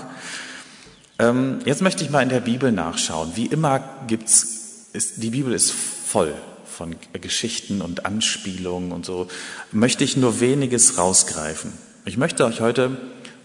Ähm, 1.18 1.60
jetzt 1.64 1.82
möchte 1.82 2.04
ich 2.04 2.10
mal 2.10 2.22
in 2.22 2.28
der 2.28 2.40
Bibel 2.40 2.72
nachschauen. 2.72 3.32
Wie 3.34 3.46
immer 3.46 3.82
gibt's, 4.06 4.88
ist, 4.92 5.22
die 5.22 5.30
Bibel 5.30 5.52
ist 5.52 5.72
voll 5.72 6.34
von 6.66 6.96
Geschichten 7.20 7.80
und 7.80 8.06
Anspielungen 8.06 8.92
und 8.92 9.04
so, 9.04 9.28
möchte 9.72 10.04
ich 10.04 10.16
nur 10.16 10.40
weniges 10.40 10.98
rausgreifen. 10.98 11.72
Ich 12.04 12.16
möchte 12.16 12.44
euch 12.44 12.60
heute 12.60 12.96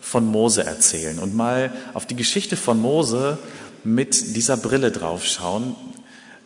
von 0.10 0.26
Mose 0.26 0.64
erzählen 0.64 1.20
und 1.20 1.36
mal 1.36 1.72
auf 1.94 2.06
die 2.06 2.16
Geschichte 2.16 2.56
von 2.56 2.80
Mose 2.80 3.38
mit 3.84 4.36
dieser 4.36 4.56
Brille 4.56 4.92
draufschauen, 4.92 5.76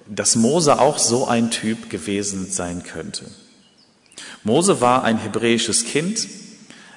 dass 0.07 0.35
Mose 0.35 0.79
auch 0.79 0.97
so 0.97 1.27
ein 1.27 1.51
Typ 1.51 1.89
gewesen 1.89 2.49
sein 2.49 2.83
könnte. 2.83 3.25
Mose 4.43 4.81
war 4.81 5.03
ein 5.03 5.19
hebräisches 5.19 5.85
Kind, 5.85 6.27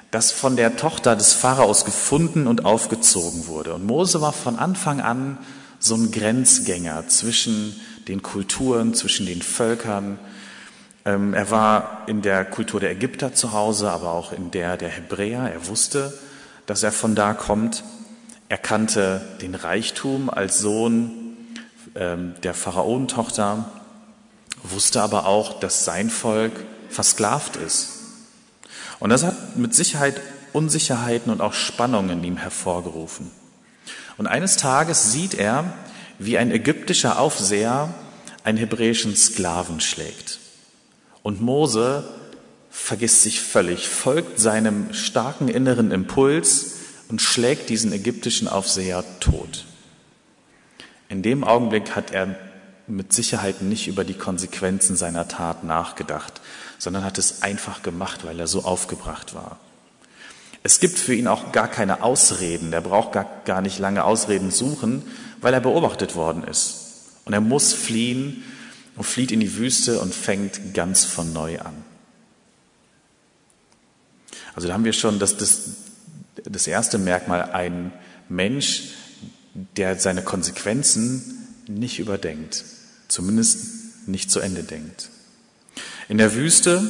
das 0.09 0.31
von 0.31 0.55
der 0.55 0.75
Tochter 0.75 1.15
des 1.15 1.33
Pharaos 1.33 1.85
gefunden 1.85 2.47
und 2.47 2.65
aufgezogen 2.65 3.47
wurde. 3.47 3.75
Und 3.75 3.85
Mose 3.85 4.21
war 4.21 4.33
von 4.33 4.57
Anfang 4.57 5.01
an 5.01 5.37
so 5.79 5.93
ein 5.95 6.11
Grenzgänger 6.11 7.07
zwischen 7.07 7.79
den 8.07 8.23
Kulturen, 8.23 8.95
zwischen 8.95 9.27
den 9.27 9.43
Völkern. 9.43 10.17
Ähm, 11.05 11.35
er 11.35 11.51
war 11.51 12.03
in 12.07 12.23
der 12.23 12.43
Kultur 12.43 12.79
der 12.79 12.91
Ägypter 12.91 13.33
zu 13.35 13.51
Hause, 13.51 13.91
aber 13.91 14.13
auch 14.13 14.31
in 14.31 14.49
der 14.49 14.77
der 14.77 14.89
Hebräer. 14.89 15.51
Er 15.53 15.67
wusste, 15.67 16.13
dass 16.65 16.83
er 16.83 16.91
von 16.91 17.15
da 17.15 17.33
kommt. 17.33 17.83
Er 18.49 18.57
kannte 18.57 19.21
den 19.41 19.55
Reichtum 19.55 20.29
als 20.29 20.59
Sohn 20.59 21.37
ähm, 21.95 22.35
der 22.43 22.53
Pharaonentochter, 22.53 23.69
wusste 24.63 25.01
aber 25.01 25.25
auch, 25.25 25.59
dass 25.59 25.85
sein 25.85 26.09
Volk 26.09 26.53
versklavt 26.89 27.55
ist. 27.55 27.89
Und 28.99 29.09
das 29.09 29.23
hat 29.23 29.57
mit 29.57 29.75
Sicherheit 29.75 30.21
Unsicherheiten 30.53 31.31
und 31.31 31.41
auch 31.41 31.53
Spannungen 31.53 32.19
in 32.19 32.23
ihm 32.23 32.37
hervorgerufen. 32.37 33.29
Und 34.17 34.27
eines 34.27 34.55
Tages 34.55 35.11
sieht 35.11 35.33
er, 35.33 35.73
wie 36.17 36.37
ein 36.37 36.49
ägyptischer 36.49 37.19
Aufseher 37.19 37.93
einen 38.45 38.57
hebräischen 38.57 39.15
Sklaven 39.17 39.81
schlägt. 39.81 40.39
Und 41.23 41.41
Mose 41.41 42.05
vergisst 42.75 43.23
sich 43.23 43.41
völlig, 43.41 43.87
folgt 43.87 44.39
seinem 44.39 44.93
starken 44.93 45.47
inneren 45.47 45.91
Impuls 45.91 46.73
und 47.07 47.21
schlägt 47.21 47.69
diesen 47.69 47.93
ägyptischen 47.93 48.47
Aufseher 48.47 49.03
tot. 49.21 49.65
In 51.07 51.23
dem 51.23 51.43
Augenblick 51.43 51.95
hat 51.95 52.11
er 52.11 52.35
mit 52.85 53.13
Sicherheit 53.13 53.61
nicht 53.61 53.87
über 53.87 54.03
die 54.03 54.13
Konsequenzen 54.13 54.97
seiner 54.97 55.27
Tat 55.27 55.63
nachgedacht, 55.63 56.41
sondern 56.77 57.03
hat 57.03 57.17
es 57.17 57.41
einfach 57.41 57.81
gemacht, 57.81 58.25
weil 58.25 58.39
er 58.39 58.47
so 58.47 58.63
aufgebracht 58.63 59.33
war. 59.33 59.57
Es 60.61 60.79
gibt 60.79 60.99
für 60.99 61.15
ihn 61.15 61.27
auch 61.27 61.53
gar 61.53 61.69
keine 61.69 62.03
Ausreden. 62.03 62.73
Er 62.73 62.81
braucht 62.81 63.13
gar, 63.13 63.41
gar 63.45 63.61
nicht 63.61 63.79
lange 63.79 64.03
Ausreden 64.03 64.51
suchen, 64.51 65.01
weil 65.41 65.53
er 65.53 65.61
beobachtet 65.61 66.15
worden 66.15 66.43
ist. 66.43 66.81
Und 67.23 67.33
er 67.33 67.41
muss 67.41 67.73
fliehen 67.73 68.43
und 68.95 69.05
flieht 69.05 69.31
in 69.31 69.39
die 69.39 69.55
Wüste 69.55 69.99
und 70.01 70.13
fängt 70.13 70.73
ganz 70.73 71.05
von 71.05 71.33
neu 71.33 71.59
an. 71.59 71.84
Also 74.55 74.69
da 74.69 74.73
haben 74.73 74.85
wir 74.85 74.93
schon 74.93 75.19
das, 75.19 75.35
das, 75.37 75.63
das 76.43 76.65
erste 76.65 76.97
Merkmal, 76.97 77.51
ein 77.51 77.91
Mensch, 78.29 78.93
der 79.77 79.99
seine 79.99 80.21
Konsequenzen 80.21 81.47
nicht 81.67 81.99
überdenkt, 81.99 82.63
zumindest 83.07 84.07
nicht 84.07 84.31
zu 84.31 84.39
Ende 84.39 84.63
denkt. 84.63 85.09
In 86.07 86.17
der 86.17 86.35
Wüste 86.35 86.83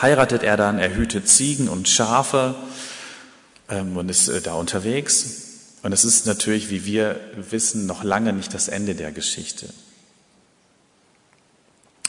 heiratet 0.00 0.42
er 0.42 0.56
dann, 0.56 0.78
er 0.78 0.94
hütet 0.94 1.28
Ziegen 1.28 1.68
und 1.68 1.88
Schafe 1.88 2.54
ähm, 3.68 3.96
und 3.96 4.08
ist 4.08 4.28
äh, 4.28 4.40
da 4.40 4.54
unterwegs. 4.54 5.46
Und 5.82 5.92
es 5.92 6.04
ist 6.04 6.26
natürlich, 6.26 6.70
wie 6.70 6.84
wir 6.84 7.20
wissen, 7.36 7.86
noch 7.86 8.02
lange 8.02 8.32
nicht 8.32 8.54
das 8.54 8.68
Ende 8.68 8.94
der 8.94 9.12
Geschichte. 9.12 9.68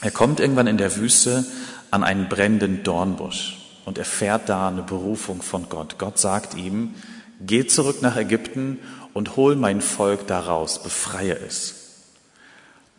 Er 0.00 0.10
kommt 0.10 0.40
irgendwann 0.40 0.66
in 0.66 0.78
der 0.78 0.96
Wüste 0.96 1.44
an 1.90 2.02
einen 2.02 2.28
brennenden 2.28 2.82
Dornbusch 2.82 3.61
und 3.84 3.98
erfährt 3.98 4.48
da 4.48 4.68
eine 4.68 4.82
Berufung 4.82 5.42
von 5.42 5.68
Gott. 5.68 5.98
Gott 5.98 6.18
sagt 6.18 6.54
ihm, 6.54 6.94
geh 7.40 7.66
zurück 7.66 8.02
nach 8.02 8.16
Ägypten 8.16 8.78
und 9.12 9.36
hol 9.36 9.56
mein 9.56 9.80
Volk 9.80 10.26
daraus, 10.26 10.82
befreie 10.82 11.34
es. 11.34 11.74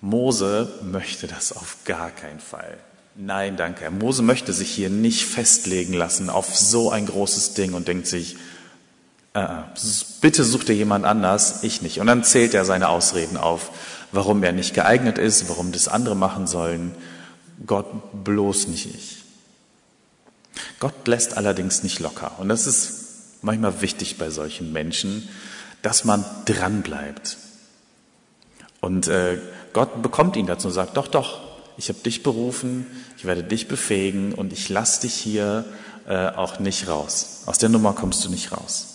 Mose 0.01 0.67
möchte 0.83 1.27
das 1.27 1.55
auf 1.55 1.77
gar 1.85 2.11
keinen 2.11 2.39
Fall. 2.39 2.77
Nein, 3.15 3.57
danke. 3.57 3.89
Mose 3.89 4.23
möchte 4.23 4.51
sich 4.51 4.71
hier 4.71 4.89
nicht 4.89 5.25
festlegen 5.25 5.93
lassen 5.93 6.29
auf 6.29 6.55
so 6.57 6.91
ein 6.91 7.05
großes 7.05 7.53
Ding 7.53 7.73
und 7.73 7.87
denkt 7.87 8.07
sich, 8.07 8.35
äh, 9.33 9.47
bitte 10.19 10.43
such 10.43 10.63
dir 10.65 10.75
jemand 10.75 11.05
anders, 11.05 11.63
ich 11.63 11.81
nicht. 11.81 11.99
Und 11.99 12.07
dann 12.07 12.23
zählt 12.23 12.53
er 12.53 12.65
seine 12.65 12.89
Ausreden 12.89 13.37
auf, 13.37 13.71
warum 14.11 14.43
er 14.43 14.51
nicht 14.51 14.73
geeignet 14.73 15.17
ist, 15.17 15.47
warum 15.47 15.71
das 15.71 15.87
andere 15.87 16.15
machen 16.15 16.47
sollen. 16.47 16.93
Gott 17.65 17.87
bloß 18.23 18.67
nicht 18.67 18.93
ich. 18.93 19.22
Gott 20.79 21.07
lässt 21.07 21.37
allerdings 21.37 21.83
nicht 21.83 21.99
locker. 21.99 22.33
Und 22.39 22.49
das 22.49 22.67
ist 22.67 23.03
manchmal 23.41 23.81
wichtig 23.81 24.17
bei 24.17 24.29
solchen 24.29 24.71
Menschen, 24.71 25.27
dass 25.81 26.05
man 26.05 26.25
dranbleibt. 26.45 27.37
Und 28.79 29.07
äh, 29.07 29.39
Gott 29.73 30.01
bekommt 30.01 30.35
ihn 30.35 30.45
dazu 30.45 30.67
und 30.67 30.73
sagt, 30.73 30.97
doch, 30.97 31.07
doch, 31.07 31.41
ich 31.77 31.89
habe 31.89 31.99
dich 31.99 32.23
berufen, 32.23 32.85
ich 33.17 33.25
werde 33.25 33.43
dich 33.43 33.67
befähigen 33.67 34.33
und 34.33 34.53
ich 34.53 34.69
lasse 34.69 35.01
dich 35.01 35.13
hier 35.13 35.65
äh, 36.07 36.27
auch 36.27 36.59
nicht 36.59 36.87
raus. 36.87 37.43
Aus 37.45 37.57
der 37.57 37.69
Nummer 37.69 37.93
kommst 37.93 38.23
du 38.25 38.29
nicht 38.29 38.51
raus. 38.51 38.89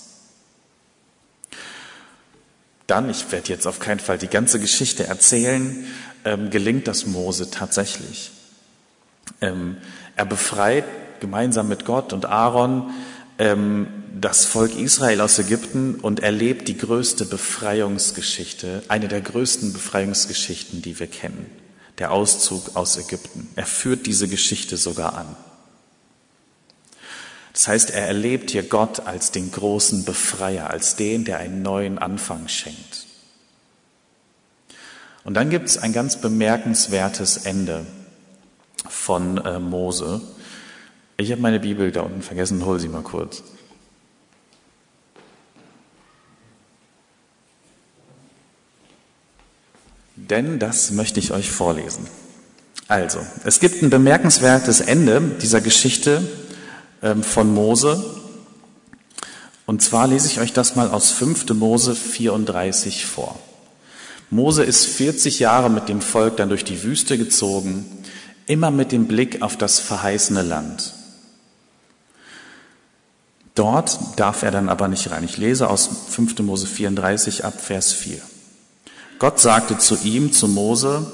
Dann, 2.86 3.10
ich 3.10 3.30
werde 3.32 3.48
jetzt 3.48 3.66
auf 3.66 3.80
keinen 3.80 4.00
Fall 4.00 4.18
die 4.18 4.28
ganze 4.28 4.60
Geschichte 4.60 5.06
erzählen, 5.06 5.86
ähm, 6.24 6.50
gelingt 6.50 6.88
das 6.88 7.06
Mose 7.06 7.50
tatsächlich. 7.50 8.30
Ähm, 9.40 9.76
er 10.16 10.24
befreit 10.24 10.84
gemeinsam 11.20 11.68
mit 11.68 11.84
Gott 11.84 12.12
und 12.12 12.26
Aaron 12.26 12.90
ähm, 13.38 13.88
das 14.20 14.44
Volk 14.44 14.76
Israel 14.76 15.20
aus 15.20 15.38
Ägypten 15.38 15.96
und 15.96 16.20
erlebt 16.20 16.68
die 16.68 16.76
größte 16.76 17.24
Befreiungsgeschichte, 17.24 18.82
eine 18.88 19.08
der 19.08 19.20
größten 19.20 19.72
Befreiungsgeschichten, 19.72 20.82
die 20.82 20.98
wir 20.98 21.06
kennen 21.06 21.46
der 21.98 22.12
Auszug 22.12 22.76
aus 22.76 22.96
Ägypten. 22.96 23.48
Er 23.56 23.66
führt 23.66 24.06
diese 24.06 24.28
Geschichte 24.28 24.76
sogar 24.76 25.14
an. 25.14 25.36
Das 27.52 27.66
heißt, 27.66 27.90
er 27.90 28.06
erlebt 28.06 28.52
hier 28.52 28.62
Gott 28.62 29.00
als 29.00 29.32
den 29.32 29.50
großen 29.50 30.04
Befreier, 30.04 30.70
als 30.70 30.94
den, 30.94 31.24
der 31.24 31.38
einen 31.38 31.62
neuen 31.62 31.98
Anfang 31.98 32.46
schenkt. 32.46 33.06
Und 35.24 35.34
dann 35.34 35.50
gibt 35.50 35.68
es 35.68 35.76
ein 35.76 35.92
ganz 35.92 36.20
bemerkenswertes 36.20 37.38
Ende 37.38 37.84
von 38.88 39.38
äh, 39.38 39.58
Mose. 39.58 40.20
Ich 41.18 41.30
habe 41.32 41.42
meine 41.42 41.60
Bibel 41.60 41.92
da 41.92 42.02
unten 42.02 42.22
vergessen, 42.22 42.64
hol 42.64 42.80
sie 42.80 42.88
mal 42.88 43.02
kurz. 43.02 43.42
denn 50.28 50.58
das 50.58 50.90
möchte 50.90 51.20
ich 51.20 51.32
euch 51.32 51.50
vorlesen. 51.50 52.06
Also, 52.86 53.20
es 53.44 53.60
gibt 53.60 53.82
ein 53.82 53.90
bemerkenswertes 53.90 54.80
Ende 54.80 55.20
dieser 55.42 55.60
Geschichte 55.60 56.22
ähm, 57.02 57.22
von 57.22 57.52
Mose. 57.52 58.02
Und 59.66 59.82
zwar 59.82 60.06
lese 60.06 60.26
ich 60.28 60.40
euch 60.40 60.52
das 60.52 60.76
mal 60.76 60.88
aus 60.90 61.10
5. 61.10 61.50
Mose 61.50 61.94
34 61.94 63.04
vor. 63.04 63.38
Mose 64.30 64.64
ist 64.64 64.86
40 64.86 65.38
Jahre 65.38 65.70
mit 65.70 65.88
dem 65.88 66.00
Volk 66.00 66.38
dann 66.38 66.48
durch 66.48 66.64
die 66.64 66.82
Wüste 66.82 67.18
gezogen, 67.18 67.84
immer 68.46 68.70
mit 68.70 68.92
dem 68.92 69.06
Blick 69.06 69.42
auf 69.42 69.56
das 69.56 69.78
verheißene 69.78 70.42
Land. 70.42 70.94
Dort 73.58 73.98
darf 74.14 74.44
er 74.44 74.52
dann 74.52 74.68
aber 74.68 74.86
nicht 74.86 75.10
rein. 75.10 75.24
Ich 75.24 75.36
lese 75.36 75.68
aus 75.68 75.90
5. 76.10 76.38
Mose 76.38 76.68
34 76.68 77.44
ab 77.44 77.60
Vers 77.60 77.92
4. 77.92 78.20
Gott 79.18 79.40
sagte 79.40 79.76
zu 79.78 79.96
ihm, 80.04 80.32
zu 80.32 80.46
Mose, 80.46 81.10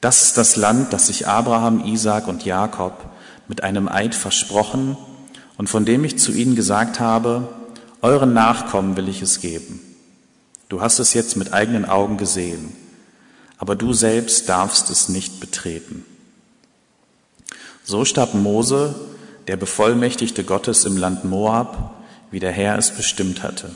das 0.00 0.24
ist 0.24 0.38
das 0.38 0.56
Land, 0.56 0.92
das 0.92 1.06
sich 1.06 1.28
Abraham, 1.28 1.84
Isaac 1.84 2.26
und 2.26 2.44
Jakob 2.44 3.04
mit 3.46 3.62
einem 3.62 3.86
Eid 3.86 4.16
versprochen 4.16 4.96
und 5.56 5.68
von 5.68 5.84
dem 5.84 6.02
ich 6.02 6.18
zu 6.18 6.32
ihnen 6.32 6.56
gesagt 6.56 6.98
habe, 6.98 7.46
euren 8.02 8.34
Nachkommen 8.34 8.96
will 8.96 9.08
ich 9.08 9.22
es 9.22 9.38
geben. 9.38 9.80
Du 10.68 10.80
hast 10.80 10.98
es 10.98 11.14
jetzt 11.14 11.36
mit 11.36 11.52
eigenen 11.52 11.84
Augen 11.84 12.16
gesehen, 12.16 12.74
aber 13.56 13.76
du 13.76 13.92
selbst 13.92 14.48
darfst 14.48 14.90
es 14.90 15.08
nicht 15.08 15.38
betreten. 15.38 16.04
So 17.84 18.04
starb 18.04 18.34
Mose, 18.34 18.96
der 19.46 19.56
Bevollmächtigte 19.56 20.44
Gottes 20.44 20.84
im 20.84 20.96
Land 20.96 21.24
Moab, 21.24 21.94
wie 22.30 22.40
der 22.40 22.52
Herr 22.52 22.76
es 22.78 22.90
bestimmt 22.90 23.42
hatte. 23.42 23.70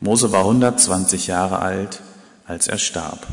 Mose 0.00 0.32
war 0.32 0.40
120 0.40 1.26
Jahre 1.26 1.60
alt, 1.60 2.00
als 2.46 2.68
er 2.68 2.78
starb. 2.78 3.26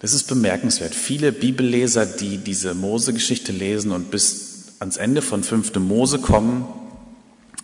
Das 0.00 0.12
ist 0.12 0.24
bemerkenswert. 0.24 0.94
Viele 0.94 1.30
Bibelleser, 1.30 2.04
die 2.04 2.38
diese 2.38 2.74
Mose-Geschichte 2.74 3.52
lesen 3.52 3.92
und 3.92 4.10
bis 4.10 4.74
ans 4.80 4.96
Ende 4.96 5.22
von 5.22 5.44
5. 5.44 5.76
Mose 5.76 6.18
kommen, 6.18 6.66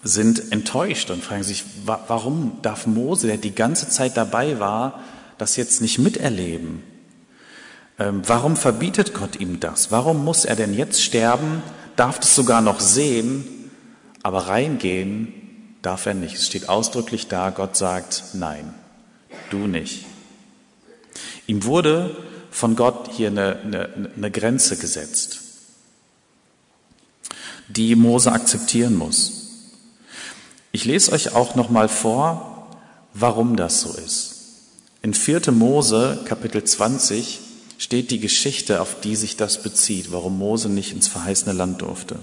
sind 0.05 0.53
enttäuscht 0.53 1.11
und 1.11 1.25
fragen 1.25 1.43
sich, 1.43 1.65
warum 1.85 2.59
darf 2.63 2.87
Mose, 2.87 3.27
der 3.27 3.39
die 3.39 3.55
ganze 3.55 3.89
Zeit 3.89 4.17
dabei 4.17 4.61
war, 4.61 5.03
das 5.37 5.57
jetzt 5.57 5.83
nicht 5.83 5.99
miterleben? 5.99 6.85
Ähm, 7.99 8.23
warum 8.27 8.57
verbietet 8.57 9.15
Gott 9.15 9.37
ihm 9.37 9.61
das? 9.61 9.91
Warum 9.91 10.25
muss 10.25 10.45
er 10.45 10.57
denn 10.57 10.75
jetzt 10.75 11.03
sterben, 11.03 11.63
darf 11.97 12.21
es 12.21 12.35
sogar 12.35 12.61
noch 12.61 12.81
sehen, 12.81 13.71
aber 14.23 14.47
reingehen 14.47 15.33
darf 15.83 16.07
er 16.07 16.15
nicht. 16.15 16.37
Es 16.37 16.47
steht 16.47 16.69
ausdrücklich 16.69 17.29
da, 17.29 17.51
Gott 17.51 17.77
sagt, 17.77 18.25
nein, 18.35 18.73
du 19.51 19.67
nicht. 19.67 20.07
Ihm 21.47 21.65
wurde 21.65 22.17
von 22.51 22.77
Gott 22.77 23.11
hier 23.13 23.29
eine, 23.29 23.57
eine, 23.65 24.11
eine 24.17 24.31
Grenze 24.31 24.77
gesetzt, 24.77 25.41
die 27.69 27.97
Mose 27.97 28.33
akzeptieren 28.33 28.97
muss. 28.97 29.39
Ich 30.71 30.85
lese 30.85 31.13
euch 31.13 31.35
auch 31.35 31.55
noch 31.55 31.71
mal 31.71 31.89
vor, 31.89 32.69
warum 33.13 33.57
das 33.57 33.81
so 33.81 33.95
ist. 33.95 34.35
In 35.03 35.15
4. 35.15 35.51
Mose 35.53 36.21
Kapitel 36.27 36.63
20 36.63 37.41
steht 37.79 38.11
die 38.11 38.19
Geschichte, 38.19 38.83
auf 38.83 39.01
die 39.01 39.17
sich 39.17 39.37
das 39.37 39.63
bezieht, 39.63 40.11
warum 40.13 40.37
Mose 40.37 40.69
nicht 40.69 40.93
ins 40.93 41.07
verheißene 41.07 41.53
Land 41.53 41.81
durfte. 41.81 42.19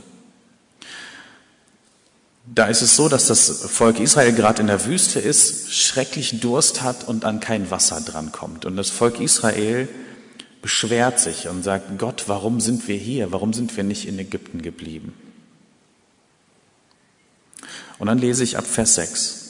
Da 2.53 2.67
ist 2.67 2.83
es 2.83 2.95
so, 2.95 3.09
dass 3.09 3.25
das 3.25 3.50
Volk 3.62 4.00
Israel 4.00 4.33
gerade 4.33 4.62
in 4.62 4.67
der 4.67 4.85
Wüste 4.85 5.19
ist, 5.19 5.74
schrecklich 5.74 6.41
Durst 6.41 6.83
hat 6.83 7.07
und 7.07 7.25
an 7.25 7.39
kein 7.39 7.71
Wasser 7.71 8.01
drankommt. 8.01 8.65
Und 8.65 8.75
das 8.75 8.91
Volk 8.91 9.19
Israel 9.19 9.88
beschwert 10.62 11.19
sich 11.19 11.47
und 11.47 11.63
sagt, 11.63 11.97
Gott, 11.97 12.25
warum 12.27 12.59
sind 12.59 12.88
wir 12.88 12.97
hier? 12.97 13.31
Warum 13.31 13.53
sind 13.53 13.75
wir 13.77 13.83
nicht 13.83 14.07
in 14.07 14.19
Ägypten 14.19 14.62
geblieben? 14.62 15.13
Und 17.97 18.07
dann 18.07 18.19
lese 18.19 18.43
ich 18.43 18.57
ab 18.57 18.67
Vers 18.67 18.95
6. 18.95 19.41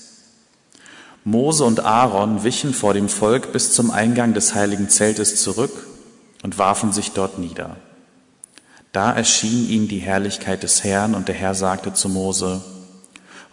Mose 1.25 1.65
und 1.65 1.79
Aaron 1.79 2.43
wichen 2.43 2.74
vor 2.74 2.93
dem 2.93 3.09
Volk 3.09 3.51
bis 3.51 3.74
zum 3.74 3.89
Eingang 3.89 4.35
des 4.35 4.53
heiligen 4.53 4.88
Zeltes 4.89 5.41
zurück 5.41 5.71
und 6.45 6.59
warfen 6.59 6.93
sich 6.93 7.09
dort 7.09 7.39
nieder. 7.39 7.75
Da 8.91 9.11
erschien 9.11 9.67
ihnen 9.67 9.87
die 9.87 9.97
Herrlichkeit 9.97 10.61
des 10.61 10.83
Herrn 10.83 11.15
und 11.15 11.27
der 11.27 11.33
Herr 11.33 11.55
sagte 11.55 11.91
zu 11.95 12.07
Mose, 12.07 12.61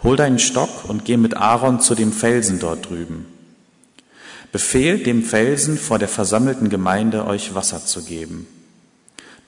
Hol 0.02 0.18
deinen 0.18 0.38
Stock 0.38 0.90
und 0.90 1.06
geh 1.06 1.16
mit 1.16 1.34
Aaron 1.34 1.80
zu 1.80 1.94
dem 1.94 2.12
Felsen 2.12 2.58
dort 2.58 2.90
drüben. 2.90 3.24
Befehlt 4.52 5.06
dem 5.06 5.22
Felsen 5.22 5.78
vor 5.78 5.98
der 5.98 6.08
versammelten 6.08 6.68
Gemeinde 6.68 7.24
euch 7.24 7.54
Wasser 7.54 7.82
zu 7.82 8.04
geben. 8.04 8.46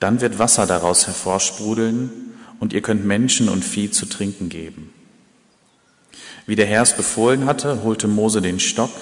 Dann 0.00 0.22
wird 0.22 0.38
Wasser 0.38 0.66
daraus 0.66 1.06
hervorsprudeln 1.06 2.10
und 2.60 2.72
ihr 2.72 2.80
könnt 2.80 3.04
Menschen 3.04 3.50
und 3.50 3.62
Vieh 3.62 3.90
zu 3.90 4.06
trinken 4.06 4.48
geben. 4.48 4.90
Wie 6.46 6.56
der 6.56 6.64
Herr 6.64 6.80
es 6.80 6.96
befohlen 6.96 7.44
hatte, 7.44 7.82
holte 7.82 8.08
Mose 8.08 8.40
den 8.40 8.58
Stock, 8.58 8.92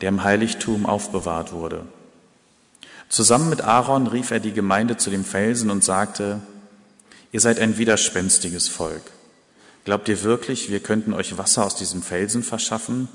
der 0.00 0.08
im 0.08 0.24
Heiligtum 0.24 0.86
aufbewahrt 0.86 1.52
wurde. 1.52 1.84
Zusammen 3.10 3.50
mit 3.50 3.62
Aaron 3.62 4.06
rief 4.06 4.30
er 4.30 4.38
die 4.38 4.52
Gemeinde 4.52 4.96
zu 4.96 5.10
dem 5.10 5.24
Felsen 5.24 5.68
und 5.70 5.82
sagte, 5.82 6.40
ihr 7.32 7.40
seid 7.40 7.58
ein 7.58 7.76
widerspenstiges 7.76 8.68
Volk. 8.68 9.02
Glaubt 9.84 10.08
ihr 10.08 10.22
wirklich, 10.22 10.70
wir 10.70 10.78
könnten 10.78 11.12
euch 11.12 11.36
Wasser 11.36 11.66
aus 11.66 11.74
diesem 11.74 12.02
Felsen 12.02 12.44
verschaffen? 12.44 13.08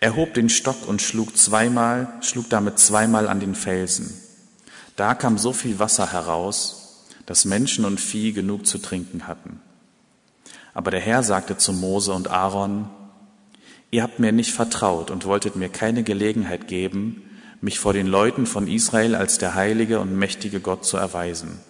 Er 0.00 0.16
hob 0.16 0.32
den 0.32 0.48
Stock 0.48 0.88
und 0.88 1.02
schlug 1.02 1.36
zweimal, 1.36 2.08
schlug 2.22 2.48
damit 2.48 2.78
zweimal 2.78 3.28
an 3.28 3.38
den 3.38 3.54
Felsen. 3.54 4.18
Da 4.96 5.14
kam 5.14 5.36
so 5.36 5.52
viel 5.52 5.78
Wasser 5.78 6.10
heraus, 6.10 7.04
dass 7.26 7.44
Menschen 7.44 7.84
und 7.84 8.00
Vieh 8.00 8.32
genug 8.32 8.66
zu 8.66 8.78
trinken 8.78 9.26
hatten. 9.26 9.60
Aber 10.72 10.90
der 10.90 11.00
Herr 11.00 11.22
sagte 11.22 11.58
zu 11.58 11.74
Mose 11.74 12.14
und 12.14 12.28
Aaron, 12.28 12.88
ihr 13.90 14.02
habt 14.02 14.20
mir 14.20 14.32
nicht 14.32 14.54
vertraut 14.54 15.10
und 15.10 15.26
wolltet 15.26 15.54
mir 15.54 15.68
keine 15.68 16.02
Gelegenheit 16.02 16.66
geben, 16.66 17.22
mich 17.64 17.78
vor 17.78 17.94
den 17.94 18.06
Leuten 18.06 18.46
von 18.46 18.68
Israel 18.68 19.14
als 19.14 19.38
der 19.38 19.54
heilige 19.54 19.98
und 19.98 20.14
mächtige 20.14 20.60
Gott 20.60 20.84
zu 20.84 20.98
erweisen. 20.98 21.60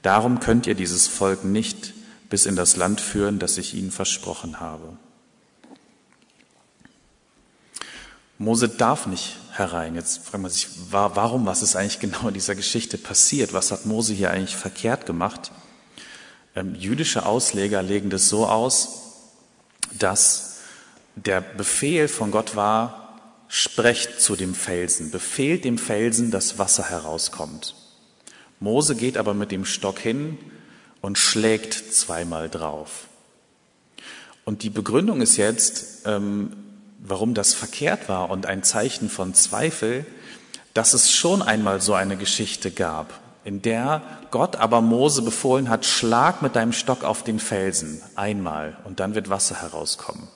Darum 0.00 0.40
könnt 0.40 0.66
ihr 0.66 0.74
dieses 0.74 1.06
Volk 1.06 1.44
nicht 1.44 1.92
bis 2.30 2.46
in 2.46 2.56
das 2.56 2.76
Land 2.76 3.02
führen, 3.02 3.38
das 3.38 3.58
ich 3.58 3.74
ihnen 3.74 3.90
versprochen 3.90 4.58
habe. 4.58 4.96
Mose 8.38 8.70
darf 8.70 9.06
nicht 9.06 9.36
herein. 9.52 9.94
Jetzt 9.96 10.26
fragt 10.26 10.42
man 10.42 10.50
sich, 10.50 10.68
warum, 10.90 11.44
was 11.44 11.60
ist 11.60 11.76
eigentlich 11.76 12.00
genau 12.00 12.28
in 12.28 12.34
dieser 12.34 12.54
Geschichte 12.54 12.96
passiert? 12.96 13.52
Was 13.52 13.70
hat 13.70 13.84
Mose 13.84 14.14
hier 14.14 14.30
eigentlich 14.30 14.56
verkehrt 14.56 15.04
gemacht? 15.04 15.52
Ähm, 16.56 16.74
jüdische 16.74 17.26
Ausleger 17.26 17.82
legen 17.82 18.08
das 18.08 18.30
so 18.30 18.46
aus, 18.46 19.02
dass 19.98 20.56
der 21.16 21.42
Befehl 21.42 22.08
von 22.08 22.30
Gott 22.30 22.56
war, 22.56 23.01
sprecht 23.54 24.18
zu 24.18 24.34
dem 24.34 24.54
Felsen, 24.54 25.10
befehlt 25.10 25.66
dem 25.66 25.76
Felsen, 25.76 26.30
dass 26.30 26.58
Wasser 26.58 26.88
herauskommt. 26.88 27.74
Mose 28.60 28.96
geht 28.96 29.18
aber 29.18 29.34
mit 29.34 29.52
dem 29.52 29.66
Stock 29.66 29.98
hin 29.98 30.38
und 31.02 31.18
schlägt 31.18 31.74
zweimal 31.74 32.48
drauf. 32.48 33.08
Und 34.46 34.62
die 34.62 34.70
Begründung 34.70 35.20
ist 35.20 35.36
jetzt, 35.36 36.06
ähm, 36.06 36.56
warum 36.98 37.34
das 37.34 37.52
verkehrt 37.52 38.08
war 38.08 38.30
und 38.30 38.46
ein 38.46 38.62
Zeichen 38.62 39.10
von 39.10 39.34
Zweifel, 39.34 40.06
dass 40.72 40.94
es 40.94 41.12
schon 41.12 41.42
einmal 41.42 41.82
so 41.82 41.92
eine 41.92 42.16
Geschichte 42.16 42.70
gab, 42.70 43.20
in 43.44 43.60
der 43.60 44.00
Gott 44.30 44.56
aber 44.56 44.80
Mose 44.80 45.20
befohlen 45.20 45.68
hat, 45.68 45.84
schlag 45.84 46.40
mit 46.40 46.56
deinem 46.56 46.72
Stock 46.72 47.04
auf 47.04 47.22
den 47.22 47.38
Felsen 47.38 48.00
einmal 48.16 48.78
und 48.84 48.98
dann 48.98 49.14
wird 49.14 49.28
Wasser 49.28 49.60
herauskommen. 49.60 50.26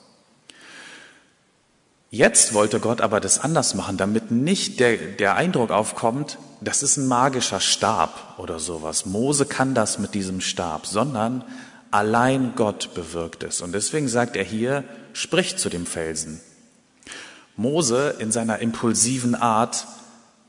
Jetzt 2.09 2.53
wollte 2.53 2.79
Gott 2.79 3.01
aber 3.01 3.19
das 3.19 3.39
anders 3.39 3.73
machen, 3.73 3.97
damit 3.97 4.31
nicht 4.31 4.79
der, 4.79 4.95
der 4.97 5.35
Eindruck 5.35 5.71
aufkommt, 5.71 6.37
das 6.61 6.81
ist 6.81 6.97
ein 6.97 7.07
magischer 7.07 7.59
Stab 7.59 8.35
oder 8.37 8.59
sowas. 8.59 9.05
Mose 9.05 9.45
kann 9.45 9.73
das 9.73 9.99
mit 9.99 10.13
diesem 10.13 10.39
Stab, 10.39 10.87
sondern 10.87 11.43
allein 11.91 12.53
Gott 12.55 12.93
bewirkt 12.93 13.43
es. 13.43 13.61
Und 13.61 13.73
deswegen 13.73 14.07
sagt 14.07 14.35
er 14.35 14.43
hier, 14.43 14.83
sprich 15.13 15.57
zu 15.57 15.69
dem 15.69 15.85
Felsen. 15.85 16.39
Mose 17.57 18.15
in 18.19 18.31
seiner 18.31 18.59
impulsiven 18.59 19.35
Art 19.35 19.85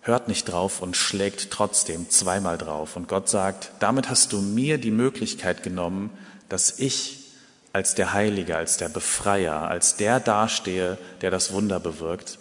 hört 0.00 0.28
nicht 0.28 0.44
drauf 0.44 0.80
und 0.80 0.96
schlägt 0.96 1.50
trotzdem 1.50 2.08
zweimal 2.08 2.56
drauf. 2.56 2.96
Und 2.96 3.08
Gott 3.08 3.28
sagt, 3.28 3.72
damit 3.80 4.08
hast 4.08 4.32
du 4.32 4.40
mir 4.40 4.78
die 4.78 4.90
Möglichkeit 4.90 5.62
genommen, 5.62 6.10
dass 6.48 6.78
ich 6.78 7.27
als 7.72 7.94
der 7.94 8.12
Heilige, 8.12 8.56
als 8.56 8.76
der 8.76 8.88
Befreier, 8.88 9.68
als 9.68 9.96
der 9.96 10.20
dastehe, 10.20 10.98
der 11.20 11.30
das 11.30 11.52
Wunder 11.52 11.80
bewirkt. 11.80 12.38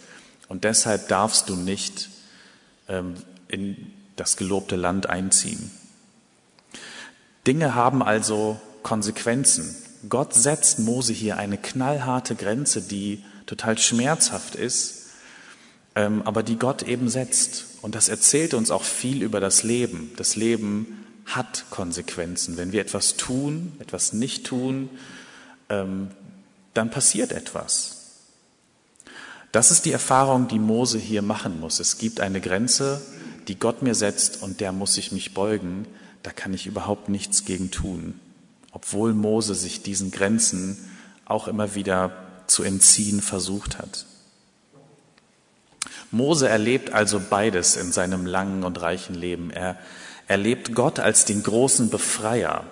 Und 0.48 0.64
deshalb 0.64 1.08
darfst 1.08 1.48
du 1.48 1.56
nicht 1.56 2.08
ähm, 2.88 3.14
in 3.48 3.92
das 4.16 4.36
gelobte 4.36 4.76
Land 4.76 5.08
einziehen. 5.08 5.70
Dinge 7.46 7.74
haben 7.74 8.02
also 8.02 8.60
Konsequenzen. 8.82 9.74
Gott 10.08 10.34
setzt 10.34 10.78
Mose 10.78 11.12
hier 11.12 11.36
eine 11.38 11.58
knallharte 11.58 12.34
Grenze, 12.34 12.82
die 12.82 13.24
total 13.46 13.78
schmerzhaft 13.78 14.54
ist, 14.54 15.06
ähm, 15.94 16.22
aber 16.24 16.42
die 16.42 16.56
Gott 16.56 16.82
eben 16.82 17.08
setzt. 17.08 17.66
Und 17.82 17.94
das 17.94 18.08
erzählt 18.08 18.54
uns 18.54 18.70
auch 18.70 18.82
viel 18.82 19.22
über 19.22 19.40
das 19.40 19.62
Leben. 19.62 20.12
Das 20.16 20.36
Leben 20.36 21.06
hat 21.28 21.64
Konsequenzen. 21.70 22.56
Wenn 22.56 22.72
wir 22.72 22.80
etwas 22.80 23.16
tun, 23.16 23.72
etwas 23.78 24.12
nicht 24.12 24.46
tun, 24.46 24.88
ähm, 25.68 26.08
dann 26.74 26.90
passiert 26.90 27.32
etwas. 27.32 27.98
Das 29.52 29.70
ist 29.70 29.84
die 29.84 29.92
Erfahrung, 29.92 30.48
die 30.48 30.58
Mose 30.58 30.98
hier 30.98 31.22
machen 31.22 31.60
muss. 31.60 31.80
Es 31.80 31.98
gibt 31.98 32.20
eine 32.20 32.40
Grenze, 32.40 33.00
die 33.48 33.58
Gott 33.58 33.82
mir 33.82 33.94
setzt 33.94 34.42
und 34.42 34.60
der 34.60 34.72
muss 34.72 34.96
ich 34.98 35.12
mich 35.12 35.34
beugen. 35.34 35.86
Da 36.22 36.30
kann 36.30 36.52
ich 36.52 36.66
überhaupt 36.66 37.08
nichts 37.08 37.44
gegen 37.44 37.70
tun. 37.70 38.20
Obwohl 38.72 39.14
Mose 39.14 39.54
sich 39.54 39.82
diesen 39.82 40.10
Grenzen 40.10 40.76
auch 41.24 41.48
immer 41.48 41.74
wieder 41.74 42.12
zu 42.46 42.62
entziehen 42.62 43.20
versucht 43.20 43.78
hat. 43.78 44.06
Mose 46.10 46.48
erlebt 46.48 46.92
also 46.92 47.20
beides 47.20 47.76
in 47.76 47.92
seinem 47.92 48.24
langen 48.24 48.64
und 48.64 48.80
reichen 48.80 49.14
Leben. 49.14 49.50
Er 49.50 49.78
erlebt 50.28 50.74
Gott 50.74 51.00
als 51.00 51.24
den 51.24 51.42
großen 51.42 51.90
Befreier. 51.90 52.64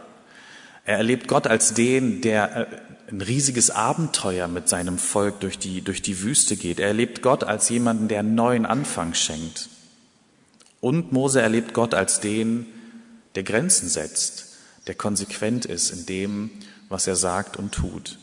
Er 0.85 0.99
erlebt 0.99 1.27
Gott 1.27 1.47
als 1.47 1.75
den, 1.75 2.21
der 2.21 2.57
äh, 2.57 2.67
ein 3.11 3.21
riesiges 3.21 3.71
Abenteuer 3.71 4.47
mit 4.47 4.69
seinem 4.69 4.99
Volk 4.99 5.41
durch 5.41 5.59
die, 5.59 5.81
durch 5.81 6.03
die 6.03 6.23
Wüste 6.23 6.57
geht. 6.57 6.79
Er 6.79 6.89
erlebt 6.89 7.23
Gott 7.23 7.45
als 7.45 7.69
jemanden, 7.69 8.09
der 8.09 8.21
einen 8.21 8.35
neuen 8.35 8.67
Anfang 8.67 9.15
schenkt. 9.15 9.69
Und 10.81 11.13
Mose 11.13 11.41
erlebt 11.41 11.73
Gott 11.73 11.95
als 11.95 12.21
den, 12.21 12.67
der 13.35 13.43
Grenzen 13.43 13.89
setzt, 13.89 14.57
der 14.87 14.95
konsequent 14.95 15.65
ist 15.65 15.91
in 15.91 16.07
dem, 16.07 16.51
was 16.89 17.07
er 17.07 17.17
sagt 17.17 17.57
und 17.57 17.73
tut. 17.73 18.19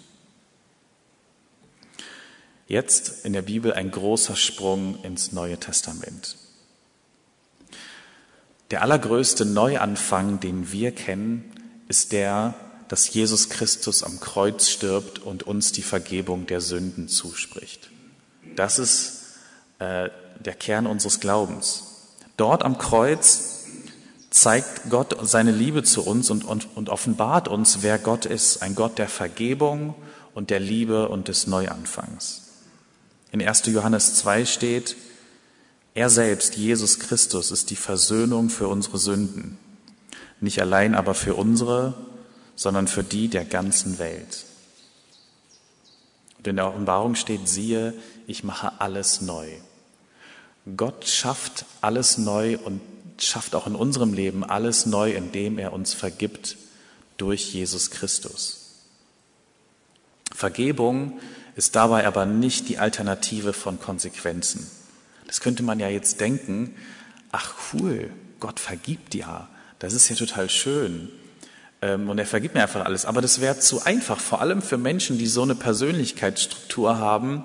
Jetzt 2.68 3.26
in 3.26 3.34
der 3.34 3.42
Bibel 3.42 3.74
ein 3.74 3.92
großer 3.92 4.36
Sprung 4.36 5.04
ins 5.04 5.32
Neue 5.32 5.58
Testament. 5.60 6.38
Der 8.74 8.82
allergrößte 8.82 9.46
Neuanfang, 9.46 10.40
den 10.40 10.72
wir 10.72 10.92
kennen, 10.94 11.44
ist 11.90 12.12
der, 12.12 12.56
dass 12.88 13.14
Jesus 13.14 13.50
Christus 13.50 14.02
am 14.02 14.20
Kreuz 14.20 14.68
stirbt 14.68 15.20
und 15.20 15.44
uns 15.44 15.74
die 15.74 15.84
Vergebung 15.84 16.48
der 16.48 16.60
Sünden 16.60 17.08
zuspricht. 17.08 17.92
Das 18.56 18.80
ist 18.80 19.36
äh, 19.78 20.10
der 20.44 20.56
Kern 20.56 20.88
unseres 20.88 21.20
Glaubens. 21.20 21.84
Dort 22.36 22.64
am 22.64 22.80
Kreuz 22.80 23.68
zeigt 24.32 24.90
Gott 24.90 25.18
seine 25.22 25.52
Liebe 25.52 25.84
zu 25.84 26.04
uns 26.04 26.32
und, 26.32 26.44
und, 26.44 26.76
und 26.76 26.90
offenbart 26.90 27.48
uns, 27.48 27.84
wer 27.84 28.00
Gott 28.00 28.26
ist. 28.26 28.64
Ein 28.64 28.74
Gott 28.74 28.98
der 28.98 29.08
Vergebung 29.08 29.94
und 30.34 30.50
der 30.50 30.60
Liebe 30.60 31.10
und 31.10 31.28
des 31.28 31.46
Neuanfangs. 31.46 32.42
In 33.32 33.40
1. 33.40 33.68
Johannes 33.68 34.16
2 34.16 34.46
steht, 34.46 34.96
er 35.94 36.10
selbst, 36.10 36.56
Jesus 36.56 37.00
Christus, 37.00 37.52
ist 37.52 37.70
die 37.70 37.76
Versöhnung 37.76 38.50
für 38.50 38.68
unsere 38.68 38.98
Sünden. 38.98 39.58
Nicht 40.40 40.60
allein 40.60 40.96
aber 40.96 41.14
für 41.14 41.36
unsere, 41.36 41.94
sondern 42.56 42.88
für 42.88 43.04
die 43.04 43.28
der 43.28 43.46
ganzen 43.46 44.00
Welt. 44.00 44.46
Und 46.38 46.48
in 46.48 46.56
der 46.56 46.68
Offenbarung 46.68 47.16
steht, 47.16 47.48
siehe, 47.48 47.94
ich 48.28 48.44
mache 48.44 48.82
alles 48.82 49.22
neu. 49.22 49.48
Gott 50.76 51.08
schafft 51.08 51.66
alles 51.82 52.18
neu 52.18 52.58
und 52.58 52.82
schafft 53.20 53.54
auch 53.56 53.68
in 53.68 53.76
unserem 53.76 54.14
Leben 54.14 54.44
alles 54.44 54.86
neu, 54.86 55.12
indem 55.14 55.60
er 55.60 55.74
uns 55.74 55.94
vergibt 55.94 56.58
durch 57.18 57.54
Jesus 57.54 57.92
Christus. 57.92 58.60
Vergebung 60.34 61.20
ist 61.56 61.76
dabei 61.76 62.08
aber 62.08 62.26
nicht 62.26 62.68
die 62.70 62.80
Alternative 62.80 63.54
von 63.54 63.80
Konsequenzen. 63.80 64.70
Das 65.34 65.42
könnte 65.42 65.64
man 65.64 65.80
ja 65.80 65.90
jetzt 65.90 66.22
denken, 66.22 66.76
ach 67.32 67.56
cool, 67.74 68.12
Gott 68.40 68.60
vergibt 68.60 69.16
ja, 69.16 69.50
das 69.80 69.94
ist 69.94 70.08
ja 70.08 70.16
total 70.16 70.48
schön. 70.48 71.10
Ähm, 71.82 72.08
und 72.08 72.20
er 72.20 72.28
vergibt 72.28 72.54
mir 72.54 72.62
einfach 72.62 72.86
alles. 72.86 73.08
Aber 73.08 73.20
das 73.20 73.42
wäre 73.42 73.58
zu 73.58 73.82
einfach, 73.82 74.20
vor 74.20 74.42
allem 74.42 74.62
für 74.62 74.78
Menschen, 74.78 75.18
die 75.18 75.26
so 75.26 75.42
eine 75.42 75.56
Persönlichkeitsstruktur 75.56 77.00
haben, 77.00 77.44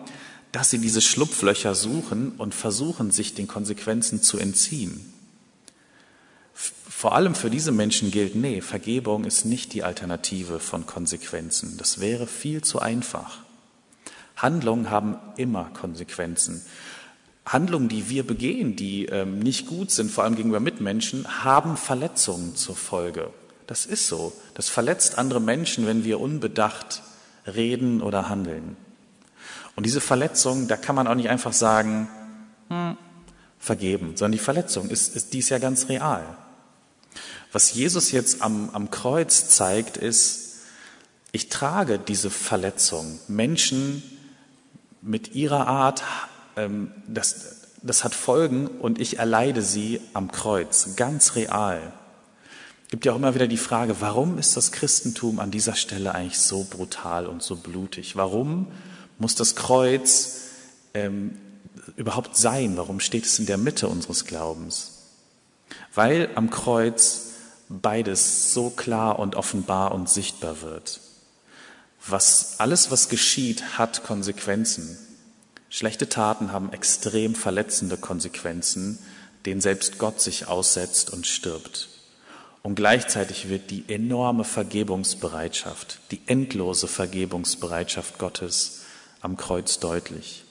dass 0.53 0.69
sie 0.69 0.81
diese 0.81 1.01
Schlupflöcher 1.01 1.75
suchen 1.75 2.33
und 2.33 2.55
versuchen, 2.55 3.11
sich 3.11 3.33
den 3.33 3.49
Konsequenzen 3.49 4.21
zu 4.21 4.37
entziehen. 4.37 5.11
Vor 6.53 7.15
allem 7.15 7.35
für 7.35 7.49
diese 7.49 7.73
Menschen 7.73 8.11
gilt, 8.11 8.35
nee, 8.35 8.61
Vergebung 8.61 9.25
ist 9.25 9.47
nicht 9.47 9.73
die 9.73 9.83
Alternative 9.83 10.61
von 10.61 10.85
Konsequenzen. 10.85 11.79
Das 11.79 12.01
wäre 12.01 12.27
viel 12.27 12.61
zu 12.61 12.81
einfach. 12.81 13.39
Handlungen 14.37 14.91
haben 14.91 15.17
immer 15.39 15.71
Konsequenzen. 15.73 16.61
Handlungen, 17.53 17.89
die 17.89 18.11
wir 18.11 18.27
begehen, 18.27 18.77
die 18.77 19.07
ähm, 19.07 19.39
nicht 19.39 19.67
gut 19.67 19.91
sind, 19.91 20.11
vor 20.11 20.25
allem 20.25 20.37
gegenüber 20.37 20.61
Mitmenschen, 20.61 21.45
haben 21.45 21.77
Verletzungen 21.77 22.57
zur 22.57 22.77
Folge. 22.77 23.31
Das 23.67 23.87
ist 23.87 24.07
so. 24.07 24.33
Das 24.55 24.69
verletzt 24.69 25.19
andere 25.19 25.41
Menschen, 25.41 25.87
wenn 25.87 26.05
wir 26.05 26.21
unbedacht 26.21 27.03
reden 27.47 28.03
oder 28.03 28.29
handeln. 28.29 28.77
Und 29.77 29.87
diese 29.87 30.01
Verletzung, 30.01 30.69
da 30.69 30.77
kann 30.77 30.95
man 30.95 31.07
auch 31.07 31.15
nicht 31.15 31.31
einfach 31.31 31.53
sagen, 31.53 32.09
hm, 32.69 32.97
vergeben, 33.59 34.17
sondern 34.17 34.33
die 34.33 34.39
Verletzung 34.39 34.91
ist, 34.91 35.15
ist 35.17 35.33
dies 35.33 35.49
ja 35.49 35.59
ganz 35.59 35.89
real. 35.89 36.25
Was 37.53 37.73
Jesus 37.73 38.13
jetzt 38.13 38.43
am, 38.43 38.71
am 38.71 38.91
Kreuz 38.91 39.49
zeigt, 39.49 39.97
ist, 39.97 40.65
ich 41.33 41.49
trage 41.49 41.99
diese 41.99 42.31
Verletzung. 42.31 43.19
Menschen 43.27 44.03
mit 45.01 45.35
ihrer 45.35 45.67
Art 45.67 46.03
das, 47.07 47.57
das 47.83 48.05
hat 48.05 48.15
Folgen 48.15 48.67
und 48.67 49.01
ich 49.01 49.19
erleide 49.19 49.63
sie 49.63 50.01
am 50.15 50.33
Kreuz, 50.33 50.97
ganz 50.97 51.37
real. 51.37 51.93
Es 52.85 52.91
gibt 52.93 53.05
ja 53.05 53.13
auch 53.13 53.17
immer 53.17 53.35
wieder 53.35 53.47
die 53.47 53.59
Frage, 53.59 54.01
warum 54.01 54.39
ist 54.39 54.57
das 54.57 54.73
Christentum 54.73 55.41
an 55.41 55.51
dieser 55.51 55.75
Stelle 55.75 56.15
eigentlich 56.15 56.39
so 56.39 56.65
brutal 56.65 57.27
und 57.27 57.43
so 57.43 57.57
blutig? 57.57 58.17
Warum 58.17 58.67
muss 59.19 59.35
das 59.35 59.55
Kreuz 59.57 60.41
ähm, 60.95 61.37
überhaupt 61.97 62.37
sein? 62.37 62.79
Warum 62.79 63.01
steht 63.01 63.27
es 63.27 63.39
in 63.39 63.47
der 63.47 63.59
Mitte 63.59 63.89
unseres 63.89 64.25
Glaubens? 64.25 64.93
Weil 65.95 66.31
am 66.35 66.49
Kreuz 66.49 67.33
beides 67.69 68.55
so 68.55 68.71
klar 68.71 69.19
und 69.19 69.37
offenbar 69.37 69.93
und 69.93 70.09
sichtbar 70.09 70.63
wird. 70.63 71.01
Was, 72.07 72.55
alles, 72.59 72.91
was 72.91 73.11
geschieht, 73.11 73.79
hat 73.79 74.05
Konsequenzen. 74.05 74.97
Schlechte 75.71 76.09
Taten 76.09 76.53
haben 76.53 76.73
extrem 76.73 77.35
verletzende 77.35 77.97
Konsequenzen, 77.97 78.99
denen 79.45 79.61
selbst 79.61 79.99
Gott 79.99 80.21
sich 80.21 80.49
aussetzt 80.49 81.11
und 81.13 81.27
stirbt. 81.27 81.89
Und 82.63 82.75
gleichzeitig 82.75 83.49
wird 83.49 83.71
die 83.71 83.85
enorme 83.89 84.45
Vergebungsbereitschaft, 84.45 86.01
die 86.11 86.21
endlose 86.27 86.89
Vergebungsbereitschaft 86.89 88.19
Gottes 88.19 88.83
am 89.21 89.37
Kreuz 89.37 89.79
deutlich. 89.79 90.45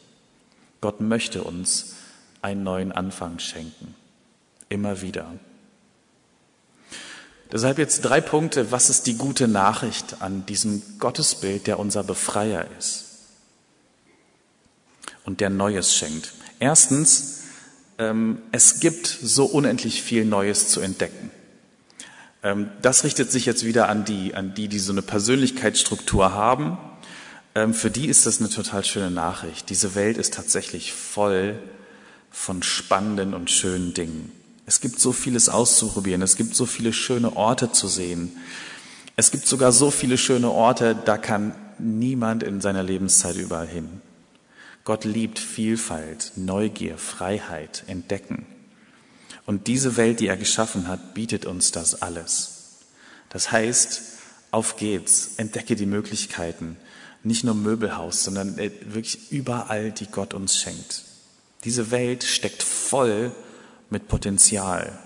Gott 0.81 1.01
möchte 1.01 1.43
uns 1.43 1.95
einen 2.41 2.63
neuen 2.63 2.91
Anfang 2.91 3.39
schenken. 3.39 3.95
Immer 4.69 5.01
wieder. 5.01 5.31
Deshalb 7.51 7.77
jetzt 7.77 8.01
drei 8.01 8.21
Punkte. 8.21 8.71
Was 8.71 8.89
ist 8.89 9.07
die 9.07 9.15
gute 9.15 9.47
Nachricht 9.47 10.21
an 10.21 10.45
diesem 10.45 10.81
Gottesbild, 10.99 11.67
der 11.67 11.79
unser 11.79 12.03
Befreier 12.03 12.67
ist? 12.77 13.06
Und 15.27 15.41
der 15.41 15.51
Neues 15.51 15.93
schenkt. 15.93 16.33
Erstens, 16.57 17.43
ähm, 17.99 18.39
es 18.51 18.79
gibt 18.79 19.05
so 19.05 19.45
unendlich 19.45 20.01
viel 20.01 20.25
Neues 20.25 20.69
zu 20.69 20.79
entdecken. 20.79 21.29
Ähm, 22.41 22.69
das 22.81 23.03
richtet 23.03 23.31
sich 23.31 23.45
jetzt 23.45 23.65
wieder 23.65 23.89
an 23.89 24.05
die, 24.05 24.33
an 24.33 24.55
die, 24.55 24.69
die 24.69 24.79
so 24.79 24.93
eine 24.93 25.01
Persönlichkeitsstruktur 25.01 26.31
haben. 26.31 26.77
Ähm, 27.55 27.73
für 27.73 27.91
die 27.91 28.07
ist 28.07 28.25
das 28.25 28.39
eine 28.39 28.49
total 28.49 28.85
schöne 28.85 29.11
Nachricht. 29.11 29.69
Diese 29.69 29.95
Welt 29.95 30.17
ist 30.17 30.33
tatsächlich 30.33 30.93
voll 30.93 31.59
von 32.31 32.63
spannenden 32.63 33.33
und 33.33 33.51
schönen 33.51 33.93
Dingen. 33.93 34.31
Es 34.65 34.79
gibt 34.79 34.99
so 34.99 35.11
vieles 35.11 35.49
auszuprobieren. 35.49 36.21
Es 36.21 36.37
gibt 36.37 36.55
so 36.55 36.65
viele 36.65 36.93
schöne 36.93 37.35
Orte 37.35 37.71
zu 37.73 37.89
sehen. 37.89 38.37
Es 39.17 39.31
gibt 39.31 39.45
sogar 39.45 39.73
so 39.73 39.91
viele 39.91 40.17
schöne 40.17 40.51
Orte, 40.51 40.95
da 40.95 41.17
kann 41.17 41.53
niemand 41.79 42.43
in 42.43 42.61
seiner 42.61 42.83
Lebenszeit 42.83 43.35
überall 43.35 43.67
hin. 43.67 44.01
Gott 44.87 45.03
liebt 45.03 45.37
Vielfalt, 45.37 46.31
Neugier, 46.37 46.97
Freiheit, 46.97 47.83
Entdecken. 47.87 48.45
Und 49.45 49.67
diese 49.67 49.97
Welt, 49.97 50.21
die 50.21 50.27
er 50.27 50.37
geschaffen 50.37 50.87
hat, 50.87 51.13
bietet 51.13 51.45
uns 51.45 51.73
das 51.73 52.01
alles. 52.01 52.77
Das 53.27 53.51
heißt, 53.51 54.01
auf 54.51 54.77
geht's, 54.77 55.31
entdecke 55.35 55.75
die 55.75 55.85
Möglichkeiten, 55.85 56.77
nicht 57.21 57.43
nur 57.43 57.53
Möbelhaus, 57.53 58.23
sondern 58.23 58.57
äh, 58.59 58.71
wirklich 58.85 59.29
überall, 59.29 59.91
die 59.91 60.05
Gott 60.05 60.33
uns 60.33 60.55
schenkt. 60.55 61.03
Diese 61.65 61.91
Welt 61.91 62.23
steckt 62.23 62.63
voll 62.63 63.35
mit 63.89 64.07
Potenzial. 64.07 64.97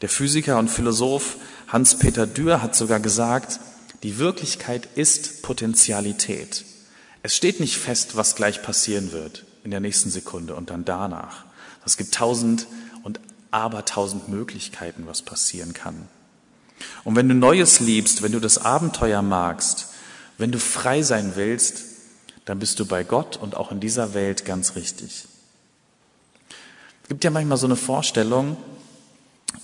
Der 0.00 0.08
Physiker 0.08 0.60
und 0.60 0.70
Philosoph 0.70 1.38
Hans-Peter 1.66 2.28
Dürr 2.28 2.62
hat 2.62 2.76
sogar 2.76 3.00
gesagt, 3.00 3.58
die 4.04 4.18
Wirklichkeit 4.18 4.86
ist 4.94 5.42
Potentialität. 5.42 6.64
Es 7.26 7.34
steht 7.34 7.58
nicht 7.58 7.76
fest, 7.76 8.14
was 8.14 8.36
gleich 8.36 8.62
passieren 8.62 9.10
wird 9.10 9.44
in 9.64 9.72
der 9.72 9.80
nächsten 9.80 10.10
Sekunde 10.10 10.54
und 10.54 10.70
dann 10.70 10.84
danach. 10.84 11.44
Es 11.84 11.96
gibt 11.96 12.14
tausend 12.14 12.68
und 13.02 13.18
abertausend 13.50 14.28
Möglichkeiten, 14.28 15.08
was 15.08 15.22
passieren 15.22 15.72
kann. 15.72 16.06
Und 17.02 17.16
wenn 17.16 17.28
du 17.28 17.34
Neues 17.34 17.80
liebst, 17.80 18.22
wenn 18.22 18.30
du 18.30 18.38
das 18.38 18.58
Abenteuer 18.58 19.22
magst, 19.22 19.88
wenn 20.38 20.52
du 20.52 20.60
frei 20.60 21.02
sein 21.02 21.32
willst, 21.34 21.82
dann 22.44 22.60
bist 22.60 22.78
du 22.78 22.86
bei 22.86 23.02
Gott 23.02 23.36
und 23.36 23.56
auch 23.56 23.72
in 23.72 23.80
dieser 23.80 24.14
Welt 24.14 24.44
ganz 24.44 24.76
richtig. 24.76 25.24
Es 27.02 27.08
gibt 27.08 27.24
ja 27.24 27.30
manchmal 27.30 27.58
so 27.58 27.66
eine 27.66 27.74
Vorstellung 27.74 28.56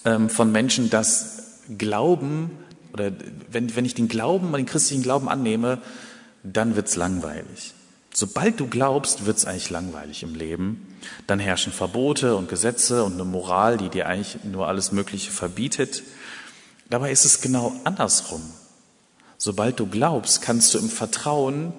ähm, 0.04 0.30
von 0.30 0.50
Menschen, 0.50 0.90
dass 0.90 1.60
Glauben 1.78 2.50
oder 2.92 3.12
wenn, 3.52 3.76
wenn 3.76 3.84
ich 3.84 3.94
den 3.94 4.08
Glauben, 4.08 4.52
den 4.52 4.66
christlichen 4.66 5.04
Glauben 5.04 5.28
annehme, 5.28 5.80
dann 6.42 6.76
wird's 6.76 6.96
langweilig. 6.96 7.74
Sobald 8.14 8.60
du 8.60 8.66
glaubst, 8.66 9.24
wird's 9.24 9.46
eigentlich 9.46 9.70
langweilig 9.70 10.22
im 10.22 10.34
Leben. 10.34 10.98
Dann 11.26 11.38
herrschen 11.38 11.72
Verbote 11.72 12.36
und 12.36 12.48
Gesetze 12.48 13.04
und 13.04 13.14
eine 13.14 13.24
Moral, 13.24 13.78
die 13.78 13.88
dir 13.88 14.06
eigentlich 14.06 14.44
nur 14.44 14.68
alles 14.68 14.92
Mögliche 14.92 15.30
verbietet. 15.30 16.02
Dabei 16.90 17.10
ist 17.10 17.24
es 17.24 17.40
genau 17.40 17.74
andersrum. 17.84 18.42
Sobald 19.38 19.80
du 19.80 19.86
glaubst, 19.86 20.42
kannst 20.42 20.74
du 20.74 20.78
im 20.78 20.90
Vertrauen 20.90 21.72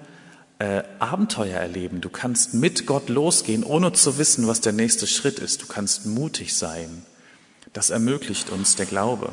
äh, 0.58 0.84
Abenteuer 1.00 1.60
erleben. 1.60 2.02
Du 2.02 2.10
kannst 2.10 2.54
mit 2.54 2.88
Gott 2.88 3.10
losgehen, 3.10 3.64
ohne 3.64 3.94
zu 3.94 4.18
wissen, 4.18 4.48
was 4.48 4.60
der 4.60 4.74
nächste 4.74 5.08
Schritt 5.08 5.40
ist. 5.40 5.62
Du 5.62 5.68
kannst 5.68 6.06
mutig 6.06 6.56
sein. 6.56 7.06
Das 7.74 7.90
ermöglicht 7.90 8.50
uns 8.50 8.76
der 8.76 8.86
Glaube. 8.86 9.30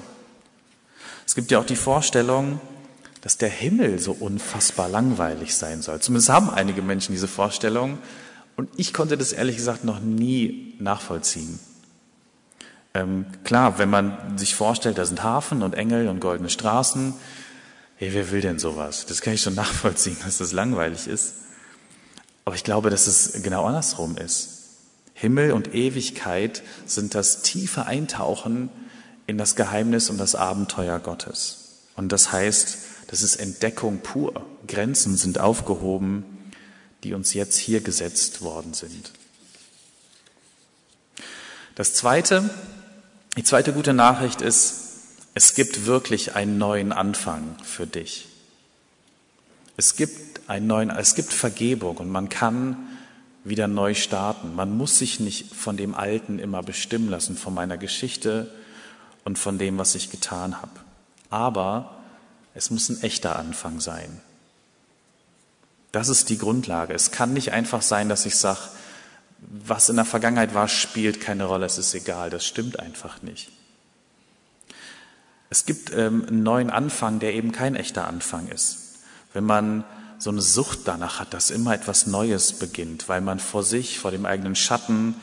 Es 1.26 1.34
gibt 1.34 1.50
ja 1.50 1.58
auch 1.60 1.66
die 1.66 1.76
Vorstellung, 1.76 2.60
dass 3.20 3.36
der 3.36 3.48
Himmel 3.48 3.98
so 3.98 4.12
unfassbar 4.12 4.88
langweilig 4.88 5.54
sein 5.54 5.82
soll. 5.82 6.00
Zumindest 6.00 6.30
haben 6.30 6.50
einige 6.50 6.82
Menschen 6.82 7.12
diese 7.12 7.28
Vorstellung. 7.28 7.98
Und 8.56 8.68
ich 8.76 8.92
konnte 8.92 9.16
das 9.16 9.32
ehrlich 9.32 9.56
gesagt 9.56 9.84
noch 9.84 10.00
nie 10.00 10.74
nachvollziehen. 10.78 11.58
Ähm, 12.94 13.26
klar, 13.44 13.78
wenn 13.78 13.90
man 13.90 14.36
sich 14.36 14.54
vorstellt, 14.54 14.98
da 14.98 15.04
sind 15.04 15.22
Hafen 15.22 15.62
und 15.62 15.74
Engel 15.74 16.08
und 16.08 16.20
goldene 16.20 16.50
Straßen, 16.50 17.14
hey, 17.96 18.10
wer 18.12 18.30
will 18.30 18.40
denn 18.40 18.58
sowas? 18.58 19.06
Das 19.06 19.20
kann 19.20 19.34
ich 19.34 19.42
schon 19.42 19.54
nachvollziehen, 19.56 20.16
dass 20.24 20.38
das 20.38 20.52
langweilig 20.52 21.06
ist. 21.06 21.34
Aber 22.44 22.56
ich 22.56 22.64
glaube, 22.64 22.90
dass 22.90 23.06
es 23.06 23.42
genau 23.42 23.64
andersrum 23.66 24.16
ist. 24.16 24.56
Himmel 25.14 25.52
und 25.52 25.74
Ewigkeit 25.74 26.62
sind 26.86 27.14
das 27.14 27.42
tiefe 27.42 27.84
Eintauchen 27.84 28.70
in 29.26 29.36
das 29.36 29.54
Geheimnis 29.54 30.08
und 30.08 30.18
das 30.18 30.34
Abenteuer 30.34 30.98
Gottes. 30.98 31.82
Und 31.94 32.10
das 32.10 32.32
heißt, 32.32 32.78
das 33.10 33.22
ist 33.22 33.36
Entdeckung 33.36 33.98
pur. 33.98 34.46
Grenzen 34.68 35.16
sind 35.16 35.40
aufgehoben, 35.40 36.24
die 37.02 37.12
uns 37.12 37.34
jetzt 37.34 37.56
hier 37.56 37.80
gesetzt 37.80 38.40
worden 38.40 38.72
sind. 38.72 39.10
Das 41.74 41.92
zweite, 41.94 42.48
die 43.36 43.42
zweite 43.42 43.72
gute 43.72 43.94
Nachricht 43.94 44.42
ist, 44.42 44.76
es 45.34 45.54
gibt 45.54 45.86
wirklich 45.86 46.36
einen 46.36 46.56
neuen 46.58 46.92
Anfang 46.92 47.56
für 47.64 47.86
dich. 47.86 48.28
Es 49.76 49.96
gibt 49.96 50.48
einen 50.48 50.68
neuen, 50.68 50.90
es 50.90 51.16
gibt 51.16 51.32
Vergebung 51.32 51.96
und 51.96 52.10
man 52.10 52.28
kann 52.28 52.76
wieder 53.42 53.66
neu 53.66 53.94
starten. 53.94 54.54
Man 54.54 54.76
muss 54.76 54.98
sich 54.98 55.18
nicht 55.18 55.52
von 55.52 55.76
dem 55.76 55.96
Alten 55.96 56.38
immer 56.38 56.62
bestimmen 56.62 57.08
lassen, 57.08 57.36
von 57.36 57.54
meiner 57.54 57.76
Geschichte 57.76 58.54
und 59.24 59.36
von 59.36 59.58
dem, 59.58 59.78
was 59.78 59.96
ich 59.96 60.10
getan 60.10 60.62
habe. 60.62 60.78
Aber 61.28 61.99
es 62.54 62.70
muss 62.70 62.88
ein 62.88 63.02
echter 63.02 63.36
Anfang 63.36 63.80
sein. 63.80 64.20
Das 65.92 66.08
ist 66.08 66.28
die 66.28 66.38
Grundlage. 66.38 66.94
Es 66.94 67.10
kann 67.10 67.32
nicht 67.32 67.52
einfach 67.52 67.82
sein, 67.82 68.08
dass 68.08 68.26
ich 68.26 68.36
sage, 68.36 68.60
was 69.40 69.88
in 69.88 69.96
der 69.96 70.04
Vergangenheit 70.04 70.54
war, 70.54 70.68
spielt 70.68 71.20
keine 71.20 71.44
Rolle, 71.44 71.66
es 71.66 71.78
ist 71.78 71.94
egal. 71.94 72.30
Das 72.30 72.44
stimmt 72.44 72.78
einfach 72.78 73.22
nicht. 73.22 73.50
Es 75.48 75.66
gibt 75.66 75.92
ähm, 75.92 76.24
einen 76.28 76.42
neuen 76.42 76.70
Anfang, 76.70 77.18
der 77.18 77.34
eben 77.34 77.50
kein 77.50 77.74
echter 77.74 78.06
Anfang 78.06 78.48
ist. 78.48 79.00
Wenn 79.32 79.44
man 79.44 79.84
so 80.18 80.30
eine 80.30 80.42
Sucht 80.42 80.80
danach 80.84 81.18
hat, 81.18 81.34
dass 81.34 81.50
immer 81.50 81.74
etwas 81.74 82.06
Neues 82.06 82.52
beginnt, 82.52 83.08
weil 83.08 83.20
man 83.20 83.40
vor 83.40 83.64
sich, 83.64 83.98
vor 83.98 84.10
dem 84.10 84.26
eigenen 84.26 84.54
Schatten, 84.54 85.16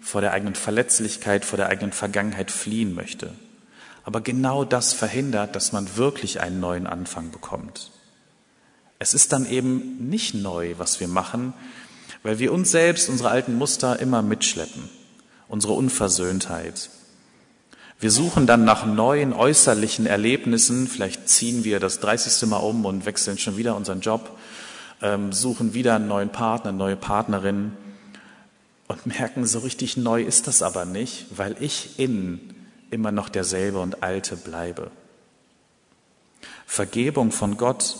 vor 0.00 0.20
der 0.20 0.32
eigenen 0.32 0.54
Verletzlichkeit, 0.54 1.44
vor 1.44 1.58
der 1.58 1.68
eigenen 1.68 1.92
Vergangenheit 1.92 2.50
fliehen 2.50 2.94
möchte. 2.94 3.34
Aber 4.08 4.22
genau 4.22 4.64
das 4.64 4.94
verhindert, 4.94 5.54
dass 5.54 5.72
man 5.72 5.98
wirklich 5.98 6.40
einen 6.40 6.60
neuen 6.60 6.86
Anfang 6.86 7.30
bekommt. 7.30 7.90
Es 8.98 9.12
ist 9.12 9.34
dann 9.34 9.44
eben 9.44 10.08
nicht 10.08 10.32
neu, 10.32 10.76
was 10.78 10.98
wir 10.98 11.08
machen, 11.08 11.52
weil 12.22 12.38
wir 12.38 12.54
uns 12.54 12.70
selbst, 12.70 13.10
unsere 13.10 13.28
alten 13.28 13.56
Muster 13.56 14.00
immer 14.00 14.22
mitschleppen, 14.22 14.88
unsere 15.46 15.74
Unversöhntheit. 15.74 16.88
Wir 18.00 18.10
suchen 18.10 18.46
dann 18.46 18.64
nach 18.64 18.86
neuen 18.86 19.34
äußerlichen 19.34 20.06
Erlebnissen, 20.06 20.88
vielleicht 20.88 21.28
ziehen 21.28 21.64
wir 21.64 21.78
das 21.78 22.00
30. 22.00 22.48
Mal 22.48 22.56
um 22.56 22.86
und 22.86 23.04
wechseln 23.04 23.36
schon 23.36 23.58
wieder 23.58 23.76
unseren 23.76 24.00
Job 24.00 24.38
ähm, 25.02 25.34
suchen 25.34 25.74
wieder 25.74 25.96
einen 25.96 26.08
neuen 26.08 26.30
Partner, 26.30 26.72
neue 26.72 26.96
Partnerin 26.96 27.72
und 28.86 29.04
merken, 29.04 29.46
so 29.46 29.58
richtig 29.58 29.98
neu 29.98 30.22
ist 30.22 30.46
das 30.46 30.62
aber 30.62 30.86
nicht, 30.86 31.26
weil 31.36 31.56
ich 31.60 31.98
innen 31.98 32.54
immer 32.90 33.12
noch 33.12 33.28
derselbe 33.28 33.80
und 33.80 34.02
alte 34.02 34.36
bleibe. 34.36 34.90
Vergebung 36.66 37.32
von 37.32 37.56
Gott 37.56 37.96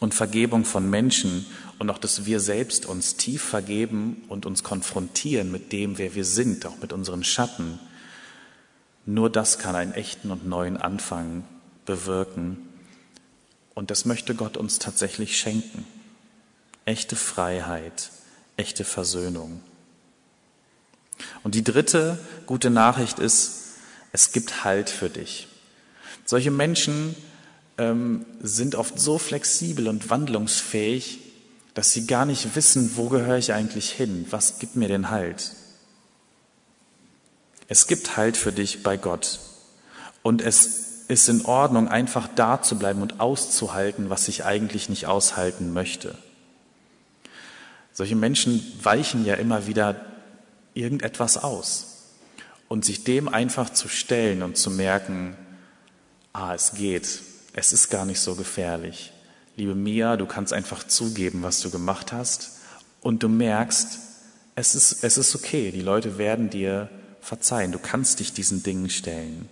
und 0.00 0.14
Vergebung 0.14 0.64
von 0.64 0.88
Menschen 0.90 1.46
und 1.78 1.90
auch, 1.90 1.98
dass 1.98 2.26
wir 2.26 2.40
selbst 2.40 2.86
uns 2.86 3.16
tief 3.16 3.42
vergeben 3.42 4.22
und 4.28 4.46
uns 4.46 4.62
konfrontieren 4.62 5.50
mit 5.50 5.72
dem, 5.72 5.98
wer 5.98 6.14
wir 6.14 6.24
sind, 6.24 6.66
auch 6.66 6.78
mit 6.78 6.92
unseren 6.92 7.24
Schatten. 7.24 7.78
Nur 9.06 9.30
das 9.30 9.58
kann 9.58 9.74
einen 9.74 9.92
echten 9.92 10.30
und 10.30 10.46
neuen 10.46 10.76
Anfang 10.76 11.44
bewirken 11.86 12.58
und 13.74 13.90
das 13.90 14.04
möchte 14.04 14.34
Gott 14.34 14.56
uns 14.56 14.78
tatsächlich 14.78 15.36
schenken. 15.36 15.84
Echte 16.84 17.16
Freiheit, 17.16 18.10
echte 18.56 18.84
Versöhnung. 18.84 19.60
Und 21.42 21.54
die 21.54 21.64
dritte 21.64 22.18
gute 22.46 22.70
Nachricht 22.70 23.18
ist, 23.18 23.63
es 24.14 24.30
gibt 24.30 24.62
Halt 24.62 24.90
für 24.90 25.10
dich. 25.10 25.48
Solche 26.24 26.52
Menschen 26.52 27.16
ähm, 27.78 28.24
sind 28.40 28.76
oft 28.76 29.00
so 29.00 29.18
flexibel 29.18 29.88
und 29.88 30.08
wandlungsfähig, 30.08 31.18
dass 31.74 31.90
sie 31.90 32.06
gar 32.06 32.24
nicht 32.24 32.54
wissen, 32.54 32.92
wo 32.94 33.08
gehöre 33.08 33.38
ich 33.38 33.52
eigentlich 33.52 33.90
hin, 33.90 34.24
was 34.30 34.60
gibt 34.60 34.76
mir 34.76 34.86
den 34.86 35.10
Halt. 35.10 35.50
Es 37.66 37.88
gibt 37.88 38.16
Halt 38.16 38.36
für 38.36 38.52
dich 38.52 38.84
bei 38.84 38.96
Gott. 38.96 39.40
Und 40.22 40.42
es 40.42 41.06
ist 41.08 41.28
in 41.28 41.44
Ordnung, 41.44 41.88
einfach 41.88 42.28
da 42.36 42.62
zu 42.62 42.78
bleiben 42.78 43.02
und 43.02 43.18
auszuhalten, 43.18 44.10
was 44.10 44.28
ich 44.28 44.44
eigentlich 44.44 44.88
nicht 44.88 45.06
aushalten 45.06 45.72
möchte. 45.72 46.16
Solche 47.92 48.14
Menschen 48.14 48.64
weichen 48.80 49.24
ja 49.24 49.34
immer 49.34 49.66
wieder 49.66 50.00
irgendetwas 50.72 51.36
aus. 51.36 51.93
Und 52.68 52.84
sich 52.84 53.04
dem 53.04 53.28
einfach 53.28 53.70
zu 53.70 53.88
stellen 53.88 54.42
und 54.42 54.56
zu 54.56 54.70
merken, 54.70 55.36
ah, 56.32 56.54
es 56.54 56.72
geht, 56.74 57.20
es 57.52 57.72
ist 57.72 57.90
gar 57.90 58.04
nicht 58.04 58.20
so 58.20 58.34
gefährlich. 58.34 59.12
Liebe 59.56 59.74
Mia, 59.74 60.16
du 60.16 60.26
kannst 60.26 60.52
einfach 60.52 60.84
zugeben, 60.84 61.42
was 61.42 61.60
du 61.60 61.70
gemacht 61.70 62.12
hast 62.12 62.58
und 63.00 63.22
du 63.22 63.28
merkst, 63.28 63.98
es 64.56 64.74
ist, 64.74 65.04
es 65.04 65.16
ist 65.16 65.34
okay, 65.34 65.70
die 65.70 65.82
Leute 65.82 66.18
werden 66.18 66.50
dir 66.50 66.88
verzeihen, 67.20 67.72
du 67.72 67.78
kannst 67.78 68.20
dich 68.20 68.32
diesen 68.32 68.62
Dingen 68.62 68.90
stellen. 68.90 69.48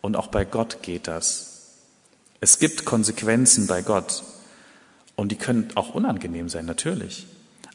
Und 0.00 0.16
auch 0.16 0.26
bei 0.26 0.44
Gott 0.44 0.82
geht 0.82 1.08
das. 1.08 1.54
Es 2.40 2.58
gibt 2.58 2.84
Konsequenzen 2.84 3.66
bei 3.66 3.80
Gott. 3.80 4.22
Und 5.16 5.30
die 5.32 5.36
können 5.36 5.68
auch 5.76 5.94
unangenehm 5.94 6.48
sein, 6.48 6.66
natürlich. 6.66 7.26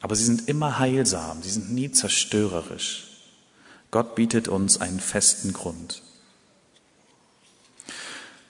Aber 0.01 0.15
sie 0.15 0.25
sind 0.25 0.47
immer 0.47 0.79
heilsam, 0.79 1.41
sie 1.41 1.49
sind 1.49 1.71
nie 1.71 1.91
zerstörerisch. 1.91 3.08
Gott 3.91 4.15
bietet 4.15 4.47
uns 4.47 4.79
einen 4.79 4.99
festen 4.99 5.53
Grund. 5.53 6.01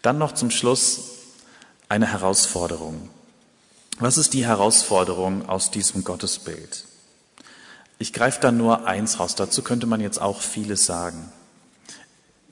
Dann 0.01 0.17
noch 0.17 0.33
zum 0.33 0.51
Schluss 0.51 1.01
eine 1.87 2.07
Herausforderung. 2.07 3.09
Was 3.99 4.17
ist 4.17 4.33
die 4.33 4.45
Herausforderung 4.45 5.47
aus 5.49 5.71
diesem 5.71 6.03
Gottesbild? 6.03 6.85
Ich 7.97 8.13
greife 8.13 8.39
da 8.39 8.51
nur 8.51 8.87
eins 8.87 9.19
raus. 9.19 9.35
Dazu 9.35 9.61
könnte 9.61 9.87
man 9.87 9.99
jetzt 9.99 10.21
auch 10.21 10.41
vieles 10.41 10.85
sagen. 10.85 11.31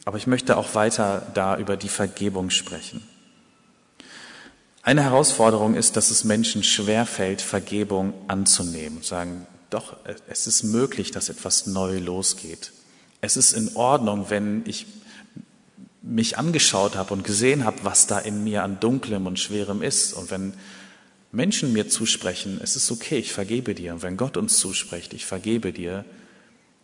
Aber 0.04 0.18
ich 0.18 0.28
möchte 0.28 0.58
auch 0.58 0.76
weiter 0.76 1.26
da 1.34 1.58
über 1.58 1.78
die 1.78 1.90
Vergebung 1.90 2.50
sprechen. 2.50 3.08
Eine 4.82 5.04
Herausforderung 5.04 5.76
ist, 5.76 5.98
dass 5.98 6.12
es 6.12 6.24
Menschen 6.24 6.64
schwerfällt, 6.64 7.42
Vergebung 7.42 8.14
anzunehmen. 8.30 9.04
Sagen, 9.04 9.46
doch, 9.70 9.98
es 10.28 10.48
ist 10.48 10.64
möglich, 10.64 11.12
dass 11.12 11.28
etwas 11.28 11.66
neu 11.66 12.00
losgeht. 12.00 12.72
Es 13.22 13.38
ist 13.38 13.54
in 13.54 13.76
Ordnung, 13.76 14.30
wenn 14.30 14.64
ich 14.66 14.86
mich 16.02 16.38
angeschaut 16.38 16.96
habe 16.96 17.14
und 17.14 17.24
gesehen 17.24 17.66
habe, 17.66 17.78
was 17.84 18.08
da 18.08 18.20
in 18.20 18.44
mir 18.44 18.64
an 18.64 18.80
Dunklem 18.80 19.28
und 19.28 19.40
Schwerem 19.40 19.82
ist. 19.82 20.14
Und 20.14 20.32
wenn 20.32 20.54
Menschen 21.32 21.74
mir 21.74 21.90
zusprechen, 21.90 22.60
es 22.64 22.76
ist 22.76 22.92
okay, 22.92 23.18
ich 23.18 23.34
vergebe 23.34 23.76
dir. 23.76 23.94
Und 23.94 24.04
wenn 24.04 24.18
Gott 24.18 24.38
uns 24.38 24.58
zuspricht, 24.58 25.14
ich 25.14 25.26
vergebe 25.26 25.74
dir, 25.74 26.06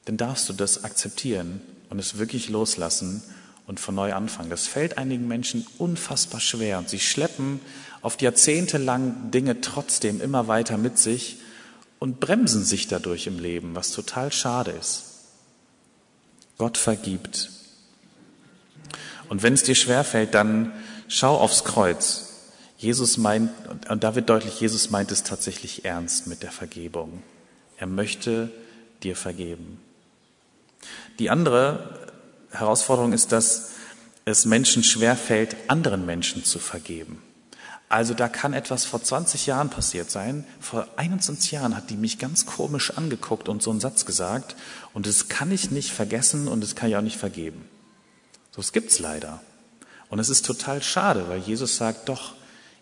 dann 0.05 0.17
darfst 0.17 0.49
du 0.49 0.53
das 0.53 0.83
akzeptieren 0.83 1.61
und 1.89 1.99
es 1.99 2.17
wirklich 2.17 2.49
loslassen 2.49 3.23
und 3.65 3.79
von 3.79 3.95
neu 3.95 4.13
anfangen. 4.13 4.49
Das 4.49 4.67
fällt 4.67 4.97
einigen 4.97 5.27
Menschen 5.27 5.65
unfassbar 5.77 6.41
schwer 6.41 6.79
und 6.79 6.89
sie 6.89 6.99
schleppen 6.99 7.61
oft 8.01 8.21
jahrzehntelang 8.21 9.31
Dinge 9.31 9.61
trotzdem 9.61 10.19
immer 10.19 10.49
weiter 10.49 10.77
mit 10.77 10.97
sich 10.97 11.37
und 11.99 12.19
bremsen 12.19 12.65
sich 12.65 12.89
dadurch 12.89 13.27
im 13.27 13.39
Leben, 13.39 13.75
was 13.75 13.91
total 13.91 14.33
schade 14.33 14.71
ist. 14.71 15.12
Gott 16.57 16.77
vergibt. 16.77 17.49
Und 19.29 19.43
wenn 19.43 19.53
es 19.53 19.63
dir 19.63 19.75
schwerfällt, 19.75 20.33
dann 20.33 20.71
schau 21.07 21.37
aufs 21.37 21.63
Kreuz. 21.63 22.29
Jesus 22.77 23.17
meint, 23.17 23.51
und 23.89 24.03
da 24.03 24.15
wird 24.15 24.29
deutlich, 24.29 24.59
Jesus 24.59 24.89
meint 24.89 25.11
es 25.11 25.23
tatsächlich 25.23 25.85
ernst 25.85 26.27
mit 26.27 26.43
der 26.43 26.51
Vergebung. 26.51 27.23
Er 27.77 27.87
möchte 27.87 28.51
dir 29.03 29.15
vergeben. 29.15 29.79
Die 31.19 31.29
andere 31.29 32.11
Herausforderung 32.51 33.13
ist, 33.13 33.31
dass 33.31 33.71
es 34.25 34.45
Menschen 34.45 34.83
schwerfällt, 34.83 35.55
anderen 35.67 36.05
Menschen 36.05 36.43
zu 36.43 36.59
vergeben. 36.59 37.21
Also 37.93 38.15
da 38.15 38.27
kann 38.27 38.53
etwas 38.53 38.85
vor 38.85 39.03
20 39.03 39.45
Jahren 39.45 39.69
passiert 39.69 40.09
sein. 40.09 40.45
Vor 40.59 40.87
21 40.95 41.51
Jahren 41.51 41.75
hat 41.75 41.91
die 41.91 41.95
mich 41.95 42.17
ganz 42.17 42.47
komisch 42.47 42.89
angeguckt 42.97 43.47
und 43.47 43.61
so 43.61 43.69
einen 43.69 43.81
Satz 43.81 44.07
gesagt. 44.07 44.55
Und 44.95 45.05
das 45.05 45.27
kann 45.27 45.51
ich 45.51 45.69
nicht 45.69 45.91
vergessen 45.91 46.47
und 46.47 46.61
das 46.61 46.73
kann 46.73 46.89
ich 46.89 46.95
auch 46.95 47.03
nicht 47.03 47.19
vergeben. 47.19 47.69
So, 48.49 48.61
es 48.61 48.71
gibt's 48.71 48.97
leider. 48.97 49.43
Und 50.09 50.17
es 50.17 50.29
ist 50.29 50.43
total 50.43 50.81
schade, 50.81 51.29
weil 51.29 51.37
Jesus 51.37 51.77
sagt, 51.77 52.09
doch, 52.09 52.33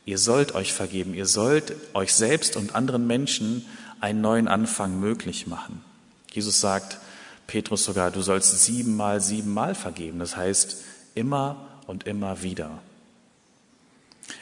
ihr 0.06 0.18
sollt 0.18 0.56
euch 0.56 0.72
vergeben. 0.72 1.14
Ihr 1.14 1.26
sollt 1.26 1.76
euch 1.94 2.14
selbst 2.14 2.56
und 2.56 2.74
anderen 2.74 3.06
Menschen 3.06 3.66
einen 4.00 4.22
neuen 4.22 4.48
Anfang 4.48 4.98
möglich 4.98 5.46
machen. 5.46 5.84
Jesus 6.32 6.62
sagt, 6.62 7.00
Petrus 7.48 7.84
sogar, 7.84 8.12
du 8.12 8.22
sollst 8.22 8.64
siebenmal, 8.64 9.20
siebenmal 9.20 9.76
vergeben. 9.76 10.20
Das 10.20 10.38
heißt, 10.38 10.78
immer 11.16 11.68
und 11.86 12.08
immer 12.08 12.44
wieder. 12.44 12.80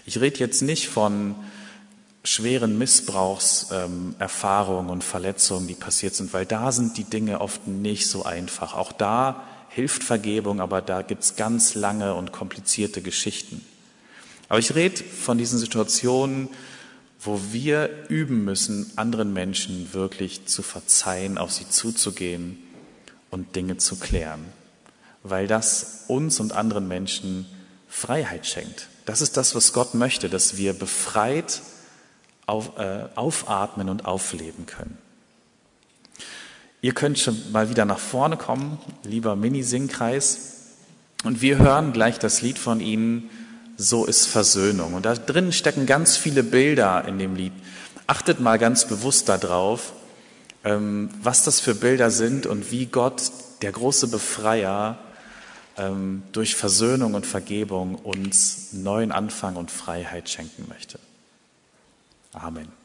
Ich 0.05 0.19
rede 0.19 0.39
jetzt 0.39 0.61
nicht 0.61 0.89
von 0.89 1.35
schweren 2.23 2.77
Missbrauchserfahrungen 2.77 4.85
ähm, 4.85 4.91
und 4.91 5.03
Verletzungen, 5.03 5.67
die 5.67 5.75
passiert 5.75 6.15
sind, 6.15 6.33
weil 6.33 6.45
da 6.45 6.71
sind 6.71 6.97
die 6.97 7.03
Dinge 7.03 7.41
oft 7.41 7.67
nicht 7.67 8.07
so 8.07 8.23
einfach. 8.23 8.75
Auch 8.75 8.91
da 8.91 9.43
hilft 9.69 10.03
Vergebung, 10.03 10.61
aber 10.61 10.81
da 10.81 11.01
gibt's 11.01 11.35
ganz 11.35 11.75
lange 11.75 12.15
und 12.15 12.31
komplizierte 12.31 13.01
Geschichten. 13.01 13.65
Aber 14.49 14.59
ich 14.59 14.75
rede 14.75 15.03
von 15.03 15.37
diesen 15.37 15.59
Situationen, 15.59 16.49
wo 17.21 17.39
wir 17.51 18.05
üben 18.09 18.45
müssen, 18.45 18.91
anderen 18.95 19.33
Menschen 19.33 19.93
wirklich 19.93 20.45
zu 20.45 20.63
verzeihen, 20.63 21.37
auf 21.37 21.51
sie 21.51 21.69
zuzugehen 21.69 22.57
und 23.29 23.55
Dinge 23.55 23.77
zu 23.77 23.97
klären, 23.97 24.45
weil 25.23 25.47
das 25.47 26.05
uns 26.07 26.39
und 26.39 26.53
anderen 26.53 26.87
Menschen 26.87 27.45
Freiheit 27.87 28.47
schenkt. 28.47 28.87
Das 29.09 29.21
ist 29.21 29.37
das, 29.37 29.55
was 29.55 29.73
Gott 29.73 29.95
möchte, 29.95 30.29
dass 30.29 30.55
wir 30.55 30.73
befreit 30.73 31.63
auf, 32.45 32.77
äh, 32.77 33.05
aufatmen 33.15 33.89
und 33.89 34.05
aufleben 34.05 34.67
können. 34.67 34.99
Ihr 36.81 36.93
könnt 36.93 37.17
schon 37.17 37.51
mal 37.51 37.71
wieder 37.71 37.85
nach 37.85 37.97
vorne 37.97 38.37
kommen, 38.37 38.77
lieber 39.01 39.35
Mini-Singkreis. 39.35 40.57
Und 41.23 41.41
wir 41.41 41.57
hören 41.57 41.91
gleich 41.91 42.19
das 42.19 42.43
Lied 42.43 42.59
von 42.59 42.81
Ihnen, 42.81 43.31
So 43.77 44.05
ist 44.05 44.27
Versöhnung. 44.27 44.93
Und 44.93 45.07
da 45.07 45.15
drin 45.15 45.53
stecken 45.53 45.87
ganz 45.87 46.15
viele 46.15 46.43
Bilder 46.43 47.05
in 47.07 47.17
dem 47.17 47.33
Lied. 47.35 47.53
Achtet 48.05 48.39
mal 48.39 48.59
ganz 48.59 48.85
bewusst 48.85 49.27
darauf, 49.27 49.93
ähm, 50.63 51.09
was 51.23 51.43
das 51.43 51.59
für 51.59 51.73
Bilder 51.73 52.11
sind 52.11 52.45
und 52.45 52.69
wie 52.69 52.85
Gott, 52.85 53.23
der 53.63 53.71
große 53.71 54.09
Befreier, 54.09 54.99
durch 56.31 56.55
Versöhnung 56.55 57.13
und 57.13 57.25
Vergebung 57.25 57.95
uns 57.95 58.73
neuen 58.73 59.11
Anfang 59.11 59.55
und 59.55 59.71
Freiheit 59.71 60.29
schenken 60.29 60.65
möchte. 60.67 60.99
Amen. 62.33 62.78